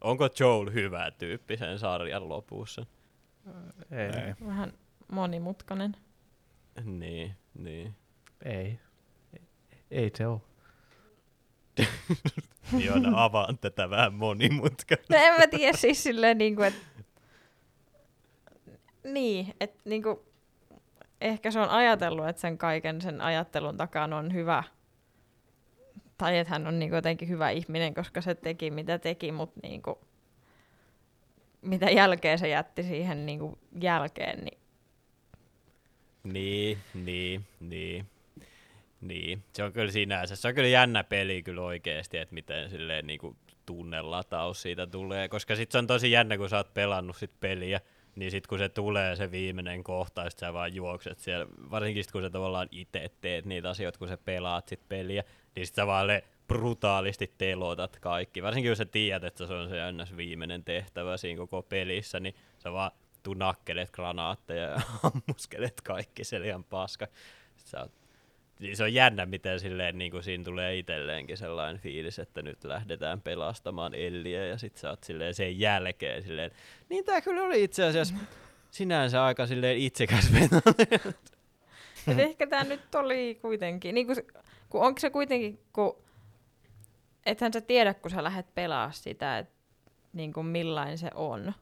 [0.00, 2.86] Onko Joel hyvä tyyppi sen sarjan lopussa?
[3.90, 4.34] Ei, ei.
[4.46, 4.72] Vähän
[5.12, 5.96] monimutkainen.
[6.84, 7.94] Niin, niin.
[8.44, 8.78] ei.
[9.90, 10.40] Ei se ole.
[12.78, 15.14] Joona, avaan tätä vähän monimutkaista.
[15.14, 16.80] No en mä tiedä siis silleen niinku, että...
[19.04, 20.24] Niin, että niinku...
[21.20, 24.64] Ehkä se on ajatellut, että sen kaiken sen ajattelun takana on hyvä.
[26.20, 29.98] Tai että hän on niinku jotenkin hyvä ihminen, koska se teki mitä teki, mutta niinku...
[31.62, 34.58] Mitä jälkeen se jätti siihen niinku jälkeen, niin
[36.24, 38.06] Niin, niin, niin.
[39.00, 40.36] Niin, se on kyllä sinänsä.
[40.36, 45.28] Se on kyllä jännä peli kyllä oikeesti, että miten silleen niinku tunnelataus siitä tulee.
[45.28, 47.80] Koska sit se on tosi jännä, kun sä oot pelannut sit peliä,
[48.16, 52.12] niin sit kun se tulee se viimeinen kohta, sit sä vaan juokset siellä, varsinkin sit
[52.12, 55.24] kun sä tavallaan itse teet niitä asioita, kun sä pelaat sit peliä,
[55.56, 58.42] niin sit sä vaan le- brutaalisti telotat kaikki.
[58.42, 60.16] Varsinkin jos sä tiedät, että se on se ns.
[60.16, 62.90] viimeinen tehtävä siinä koko pelissä, niin sä vaan
[63.22, 67.06] tuu nakkelet granaatteja ja ammuskelet kaikki se ihan paska.
[67.56, 67.92] Sä oot
[68.60, 72.64] niin se on jännä, miten silleen, niin kuin siinä tulee itselleenkin sellainen fiilis, että nyt
[72.64, 76.50] lähdetään pelastamaan Elliä ja sit sä oot silleen sen jälkeen silleen,
[76.88, 78.14] niin tää kyllä oli itse asiassa
[78.70, 80.32] sinänsä aika silleen itsekäs
[82.18, 84.26] ehkä tämä nyt oli kuitenkin, niin se-
[84.70, 85.96] kun onko se kuitenkin, kun
[87.26, 89.54] ethän sä tiedä, kun sä lähdet pelaa sitä, että
[90.12, 91.52] niin kuin millainen se on.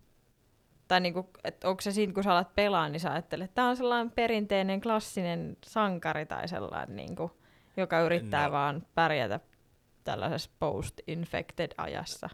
[0.88, 3.54] Tai niin kuin, että onko se siinä, kun sä alat pelaa, niin sä ajattelet, että
[3.54, 7.32] tämä on sellainen perinteinen klassinen sankari tai sellainen, niin kuin,
[7.76, 8.52] joka yrittää No.
[8.52, 9.40] vaan pärjätä
[10.04, 12.28] tällaisessa post-infected ajassa.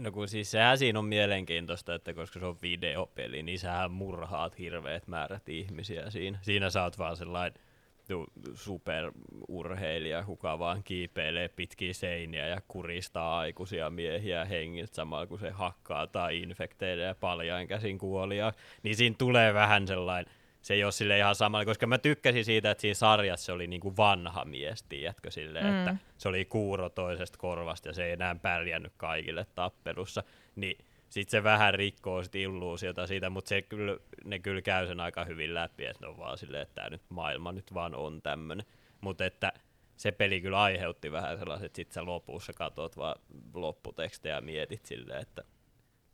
[0.00, 4.58] No kun siis sehän siinä on mielenkiintoista, että koska se on videopeli, niin sähän murhaat
[4.58, 6.38] hirveät määrät ihmisiä siinä.
[6.42, 7.60] Siinä sä oot vaan sellainen
[8.08, 15.50] tu- superurheilija, kuka vaan kiipeilee pitkiä seiniä ja kuristaa aikuisia miehiä hengiltä samalla kun se
[15.50, 18.52] hakkaa tai infekteilee ja paljain käsin kuolia.
[18.82, 20.32] Niin siinä tulee vähän sellainen,
[20.62, 23.66] se ei ole sille ihan samalla, koska mä tykkäsin siitä, että siinä sarjassa se oli
[23.66, 25.78] niinku vanha mies, tiedätkö, silleen, Mm.
[25.78, 30.22] että se oli kuuro toisesta korvasta ja se ei enää pärjännyt kaikille tappelussa,
[30.56, 30.78] niin
[31.20, 35.24] sitten se vähän rikkoo sit illuusiota siitä, mutta se kyllä, ne kyllä käy sen aika
[35.24, 38.66] hyvin läpi, että ne on vaan silleen, että tämä nyt maailma nyt vaan on tämmönen.
[39.00, 39.52] Mutta että
[39.96, 43.16] se peli kyllä aiheutti vähän sellaiset, että sit sä lopussa katot vaan
[43.54, 45.44] lopputekstejä ja mietit silleen, että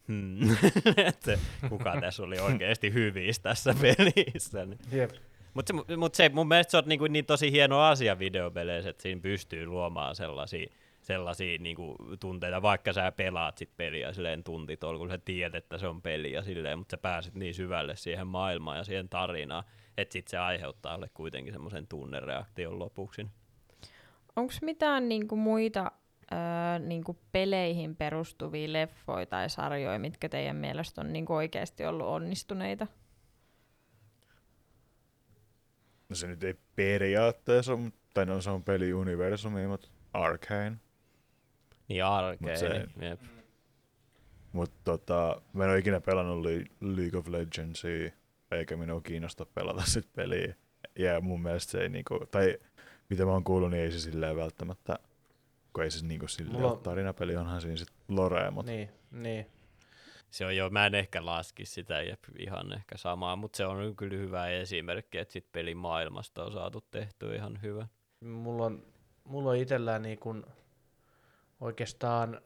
[0.08, 0.50] hmm,
[1.08, 1.38] että
[1.68, 4.66] kuka tässä oli oikeasti hyvissä tässä pelissä.
[4.66, 4.78] Niin.
[4.92, 5.10] Jep.
[5.54, 9.02] Mutta se, mut se, mun mielestä se on niinku niin tosi hieno asia videopeleissä, että
[9.02, 10.72] siinä pystyy luomaan sellaisia,
[11.02, 15.86] sellaisia niinku tunteita, vaikka sä pelaat sit peliä silleen tuntitol, kun sä tiedät, että se
[15.86, 19.64] on peli ja silleen, mutta sä pääset niin syvälle siihen maailmaan ja siihen tarinaan,
[19.96, 23.26] että sit se aiheuttaa sulle kuitenkin semmoisen tunnereaktion lopuksi.
[24.36, 25.92] Onko mitään niinku muita
[26.32, 32.86] öö, niinku peleihin perustuvia leffoja tai sarjoja, mitkä teidän mielestä on niinku oikeasti ollut onnistuneita?
[36.08, 37.72] No se nyt ei periaatteessa,
[38.14, 40.76] tai no se on peliuniversumi, mutta Arcane.
[41.92, 42.58] Niin arkeen.
[42.58, 43.20] se- Jep.
[44.52, 46.46] Mutta tota, mä en ole ikinä pelannut
[46.80, 48.10] League of Legendsia,
[48.50, 50.54] eikä minua kiinnosta pelata sit peliä.
[50.98, 52.58] Ja mun mielestä se ei niinku, tai
[53.10, 54.98] mitä mä oon kuullut, niin ei se silleen välttämättä,
[55.72, 58.88] kun ei se niinku silleen Mulla ole on- tarinapeli, onhan siinä sit lorea, mutta Niin,
[59.10, 59.46] niin.
[60.30, 63.96] Se on jo, mä en ehkä laski sitä jep, ihan ehkä samaa, mutta se on
[63.96, 67.86] kyllä hyvä esimerkki, että sit pelin maailmasta on saatu tehtyä ihan hyvä.
[68.24, 68.86] Mulla on,
[69.24, 70.46] mulla on itsellään niin kun
[71.62, 72.40] oikeastaan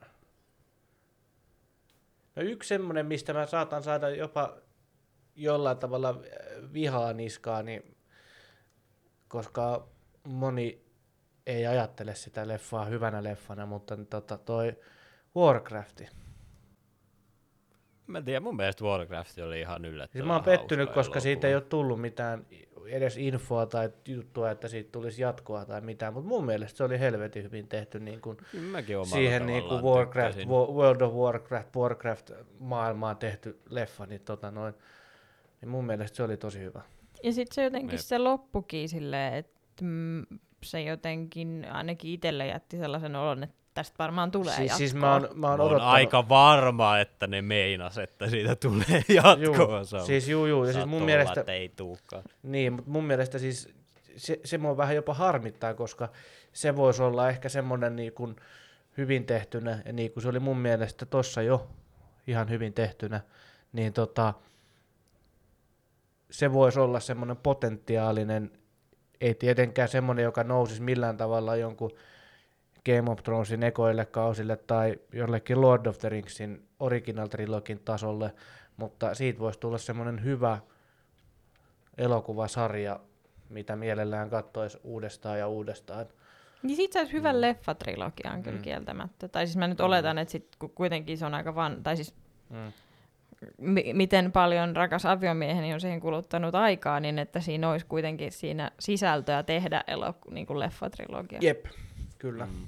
[2.37, 4.57] no yksi semmoinen, mistä mä saatan saada jopa
[5.37, 7.97] jollain tavalla äh, vihaa niskaa, niin
[9.29, 9.89] koska
[10.25, 10.87] moni
[11.47, 14.77] ei ajattele sitä leffaa hyvänä leffana, mutta tota, toi
[15.37, 16.09] Warcrafti.
[18.07, 21.47] Mä en tiedä, mun mielestä Warcraft oli ihan yllättävän Siis mä oon pettynyt, koska siitä
[21.47, 21.65] ei elokuva.
[21.67, 22.47] ole tullut mitään
[22.87, 27.01] edes infoa tai juttua, että siitä tulisi jatkoa tai mitään, mutta mun mielestä se oli
[27.01, 28.37] helvetin hyvin tehty niin kuin
[29.05, 30.39] siihen niin kuin Warcraft.
[30.39, 34.75] Wo- World of Warcraft, Warcraft maailmaan tehty leffa, niin, tota noin,
[35.61, 36.83] niin mun mielestä se oli tosi hyvä.
[37.23, 38.01] Ja sitten se jotenkin Jep.
[38.01, 40.27] se loppukin silleen, että mm,
[40.63, 44.79] se jotenkin ainakin itselle jätti sellaisen olon, että tästä varmaan tulee Siis, jatkoa.
[44.79, 49.05] siis mä oon, mä oon Mä oon aika varma, että ne meinas, että siitä tulee
[49.09, 49.37] jatkoa.
[49.39, 52.23] juu, siis juu, juu, ja siis mun mielestä, Että ei tuukaan.
[52.43, 53.69] niin, mutta mun mielestä siis
[54.17, 56.09] se, se mua vähän jopa harmittaa, koska
[56.53, 58.37] se voisi olla ehkä semmoinen niin kuin
[58.99, 61.67] hyvin tehtynä, ja niin kuin se oli mun mielestä tossa jo
[62.27, 63.21] ihan hyvin tehtynä,
[63.73, 64.35] niin tota,
[66.31, 68.51] se voisi olla semmoinen potentiaalinen,
[69.21, 71.91] ei tietenkään semmoinen, joka nousisi millään tavalla jonkun
[72.87, 78.35] Game of Thronesin ekoille kausille tai jollekin Lord of the Ringsin Original Trilogin tasolle,
[78.77, 80.59] mutta siitä voisi tulla semmoinen hyvä
[81.99, 83.01] elokuvasarja,
[83.49, 86.07] mitä mielellään katsoisi uudestaan ja uudestaan.
[86.63, 87.41] Niin sit saisi hyvän Mm.
[87.41, 88.63] leffatrilogian kyllä Mm.
[88.63, 89.29] kieltämättä.
[89.29, 91.83] Tai siis mä nyt oletan, että sit ku- kuitenkin se on aika van...
[91.83, 92.15] Tai siis
[92.51, 92.73] Mm.
[93.59, 98.71] mi- miten paljon rakas aviomieheni on siihen kuluttanut aikaa, niin että siinä olisi kuitenkin siinä
[98.81, 101.39] sisältöä tehdä eloku- niin kuin leffatrilogia.
[101.43, 101.67] Jep,
[102.19, 102.47] kyllä.
[102.47, 102.67] Mm.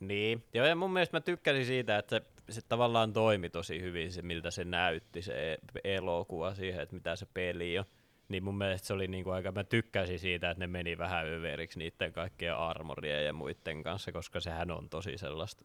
[0.00, 4.12] Niin, joo, ja mun mielestä mä tykkäsin siitä, että se, se tavallaan toimi tosi hyvin,
[4.12, 7.84] se miltä se näytti, se elokuva siihen, että mitä se peli on.
[8.28, 11.78] Niin mun mielestä se oli niinku aika, mä tykkäsin siitä, että ne meni vähän överiksi
[11.78, 15.64] niiden kaikkien armorien ja muiden kanssa, koska sehän on tosi sellaista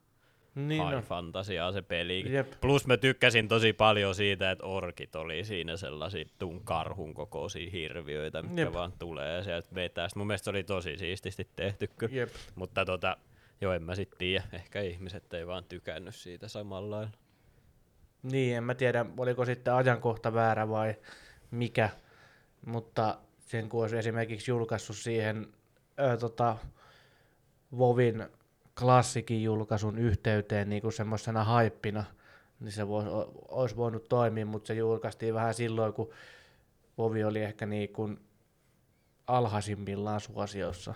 [0.55, 1.03] Niin high on.
[1.03, 2.23] fantasiaa se peli.
[2.33, 2.51] Jep.
[2.61, 8.41] Plus mä tykkäsin tosi paljon siitä, että orkit oli siinä sellaisia tuun karhun kokoisia hirviöitä,
[8.41, 8.73] mitkä Jep.
[8.73, 10.09] vaan tulee sieltä vetää.
[10.09, 12.15] Sit mun mielestä se oli tosi siististi tehty kyllä.
[12.15, 12.29] Jep.
[12.55, 13.17] Mutta tota,
[13.63, 14.43] joo en mä sit tiedä.
[14.53, 17.11] Ehkä ihmiset ei vaan tykännyt siitä samalla lailla.
[18.23, 20.95] Niin, en mä tiedä, oliko sitten ajankohta väärä vai
[21.51, 21.89] mikä,
[22.65, 25.47] mutta sen kun olisi esimerkiksi julkaissut siihen
[25.99, 26.57] ö, tota,
[27.77, 28.25] Vovin
[28.79, 32.03] klassikin julkaisun yhteyteen niin kuin semmoisena haippina,
[32.59, 33.05] niin se vois,
[33.47, 36.13] olisi voinut toimia, mutta se julkaistiin vähän silloin, kun
[36.97, 38.19] Vovi oli ehkä niin kuin
[39.27, 40.93] alhaisimmillaan suosiossa.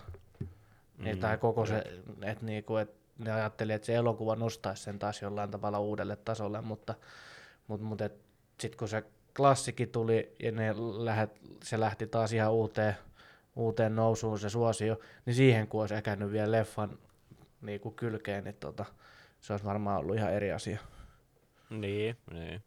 [0.97, 1.83] Mm, tai koko se,
[2.21, 6.61] että niinku, et ne ajatteli, että se elokuva nostaisi sen taas jollain tavalla uudelle tasolle,
[6.61, 6.95] mutta,
[7.67, 8.09] mutta, mutta
[8.59, 9.03] sitten kun se
[9.35, 11.31] klassikki tuli ja ne lähet,
[11.63, 12.95] se lähti taas ihan uuteen,
[13.55, 16.99] uuteen nousuun se suosio, niin siihen kun olisi äkännyt vielä leffan
[17.61, 18.85] niin kuin kylkeen, niin tota,
[19.41, 20.79] se olisi varmaan ollut ihan eri asia.
[21.69, 22.63] Niin, niin.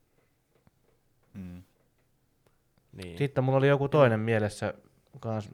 [1.35, 1.63] Mm.
[2.93, 3.19] niin.
[3.19, 4.75] Sitten mulla oli joku toinen mielessä
[5.21, 5.51] kans,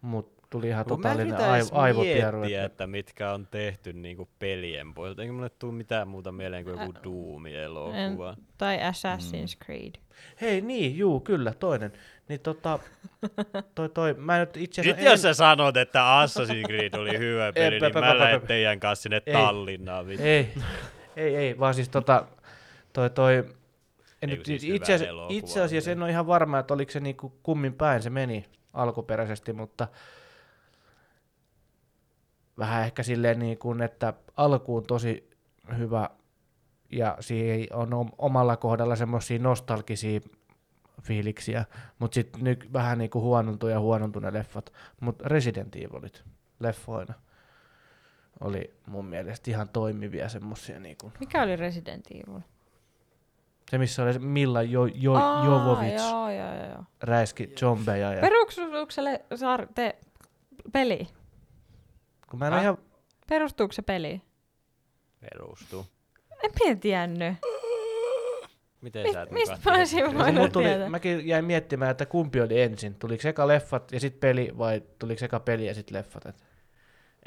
[0.00, 2.38] mut tuli ihan totaalinen aiv- aivopieru.
[2.38, 5.22] miettiä, Että, että mitkä on tehty niinku pelien poilta.
[5.22, 8.36] Eikä mulle tuu mitään muuta mieleen kuin joku Doom-elokuva.
[8.58, 9.94] Tai Assassin's Creed.
[10.40, 11.92] hei niin, juu, kyllä, toinen.
[12.28, 12.78] Niin tota,
[13.74, 17.52] toi, toi, mä nyt itse Nyt asiassa jos sä sanot, että Assassin's Creed oli hyvä
[17.52, 19.32] peli, niin pä, mä lähden teidän kanssa sinne Ei.
[19.32, 20.06] Tallinnaan.
[20.06, 20.22] vittu.
[20.24, 20.48] Ei,
[21.16, 22.26] ei, ei, vaan siis tota,
[22.92, 23.36] toi, toi,
[24.22, 26.92] en Ei, nyt, siis itse, asiassa, elokuva itse asiassa en ole ihan varma, että oliko
[26.92, 29.88] se niinku kummin päin se meni alkuperäisesti, mutta
[32.58, 35.30] vähän ehkä silleen niin kuin, että alkuun tosi
[35.78, 36.10] hyvä
[36.92, 40.20] ja siihen on om- omalla kohdalla semmoisia nostalgisia
[41.02, 41.64] fiiliksiä,
[41.98, 46.24] mutta sitten nyt vähän niin kuin huonontuu ja huonontuu ne leffat, mutta Resident Evilit
[46.60, 47.14] leffoina
[48.40, 52.40] oli mun mielestä ihan toimivia semmosia niin kuin Mikä oli Resident Evil?
[53.70, 56.84] Se, missä oli Milla jo, jo, Aa, Jovovic Joo, joo, joo.
[57.00, 58.12] räiski zombeja.
[58.14, 59.96] Ja, Perustuuko se le- sar- te-
[60.72, 61.08] peli?
[62.30, 62.62] Kun mä en Häh?
[62.62, 62.78] ihan,
[63.28, 64.22] Perustuuko se peli?
[65.20, 65.86] Perustuu.
[66.42, 67.36] En mä tiennyt.
[68.80, 70.88] Miten sä et mistä mä olisin voinut tuli, tietää?
[70.88, 72.94] mäkin jäin miettimään, että kumpi oli ensin.
[72.94, 76.26] Tuliko eka leffat ja sitten peli vai tuliko eka peli ja sitten leffat?
[76.26, 76.44] Et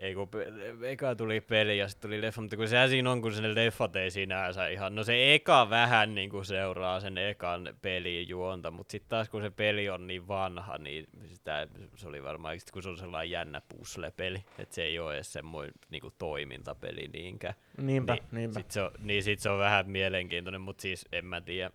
[0.02, 0.48] Ei kun pe-
[0.84, 3.56] eka tuli peli ja sitten tuli leffa, mutta kun sehän siinä on, kun se ne
[3.56, 8.72] leffat ei sinänsä ihan, no se eka vähän niin kuin seuraa sen ekan pelin juonta,
[8.72, 12.72] mutta sitten taas kun se peli on niin vanha, niin sitä, se oli varmaan, sit
[12.72, 17.08] kun se on sellainen jännä puzzle-peli, että se ei ole edes semmoinen niin kuin toimintapeli
[17.14, 17.54] niinkään.
[17.78, 18.60] Niinpä, niin, niinpä.
[18.60, 21.72] Sit se on, niin sit se on vähän mielenkiintoinen, mutta siis en mä tiedä.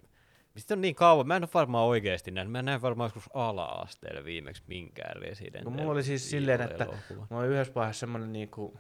[0.57, 4.25] Sitten on niin kauan, mä en ole varmaan oikeasti nähnyt, mä näin varmaan joskus ala-asteella
[4.25, 7.27] viimeksi minkään Resident No mulla oli siis silleen, että Evil-elokuvan.
[7.31, 8.79] Mulla oli yhdessä vaiheessa semmonen niinku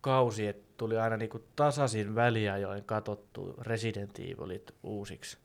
[0.00, 5.38] kausi, että tuli aina niinku tasaisin väliajoin katsottu Resident Evilit uusiksi.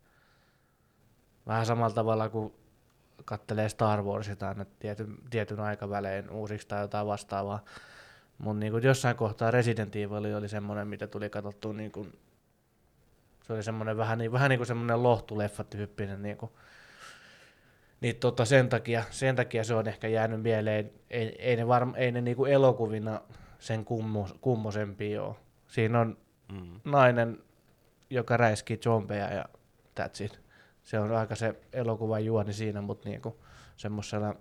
[1.48, 2.54] Vähän samalla tavalla kuin
[3.26, 7.64] kattelee Star Warsit aina tietyn, tietyn aikavälein uusiksi tai jotain vastaavaa.
[8.38, 12.08] Mutta niinku jossain kohtaa Resident Evil oli semmoinen, mitä tuli katsottua niinku,
[13.50, 16.60] se oli semmoinen vähän, niin, vähän niin kuin semmoinen lohtuleffa tyyppinen niinku,
[18.02, 20.92] niin tota sen, takia, sen takia se on ehkä jäänyt mieleen.
[21.10, 23.22] Ei, ei ne, varm, ei ne niinku elokuvina
[23.60, 25.36] sen kummo, kummosempia ole.
[25.68, 26.18] Siinä on
[26.52, 26.80] Mm.
[26.86, 27.44] nainen,
[28.10, 29.46] joka räiskii zombeja ja
[30.00, 30.42] that's it.
[30.84, 33.42] Se on aika se elokuvan juoni siinä, mutta niinku
[33.78, 34.36] semmoisella...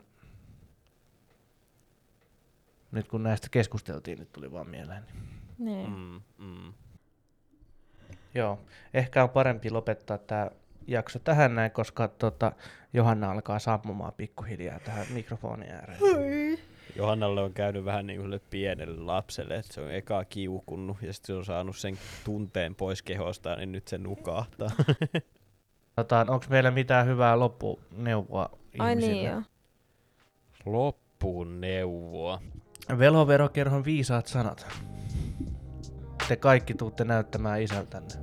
[2.92, 5.04] Nyt kun näistä keskusteltiin, nyt tuli vaan mieleen.
[5.12, 5.18] Niin.
[5.58, 5.90] Niin.
[5.90, 6.72] Mm, mm.
[8.34, 8.58] Joo,
[8.94, 10.50] ehkä on parempi lopettaa tämä
[10.86, 12.52] jakso tähän näin, koska tota,
[12.92, 15.98] Johanna alkaa sammumaan pikkuhiljaa tähän mikrofonin ääreen.
[16.96, 21.26] Johannalle on käynyt vähän niin kuin pienelle lapselle, että se on eka kiukunnut ja sitten
[21.26, 24.70] se on saanut sen tunteen pois kehostaan, niin nyt se nukahtaa.
[25.96, 29.14] Tota, Onko meillä mitään hyvää loppuneuvoa Ai ihmisille?
[29.14, 29.42] niin joo.
[30.66, 32.40] Loppuun neuvoa.
[32.98, 34.66] Veloverokerhon viisaat sanat.
[36.28, 38.14] Te kaikki tuutte näyttämään isältänne.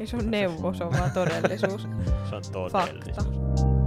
[0.00, 1.82] Ei se on neuvo, se on vaan todellisuus.
[2.30, 3.26] Se on todellisuus.
[3.26, 3.77] Fakta.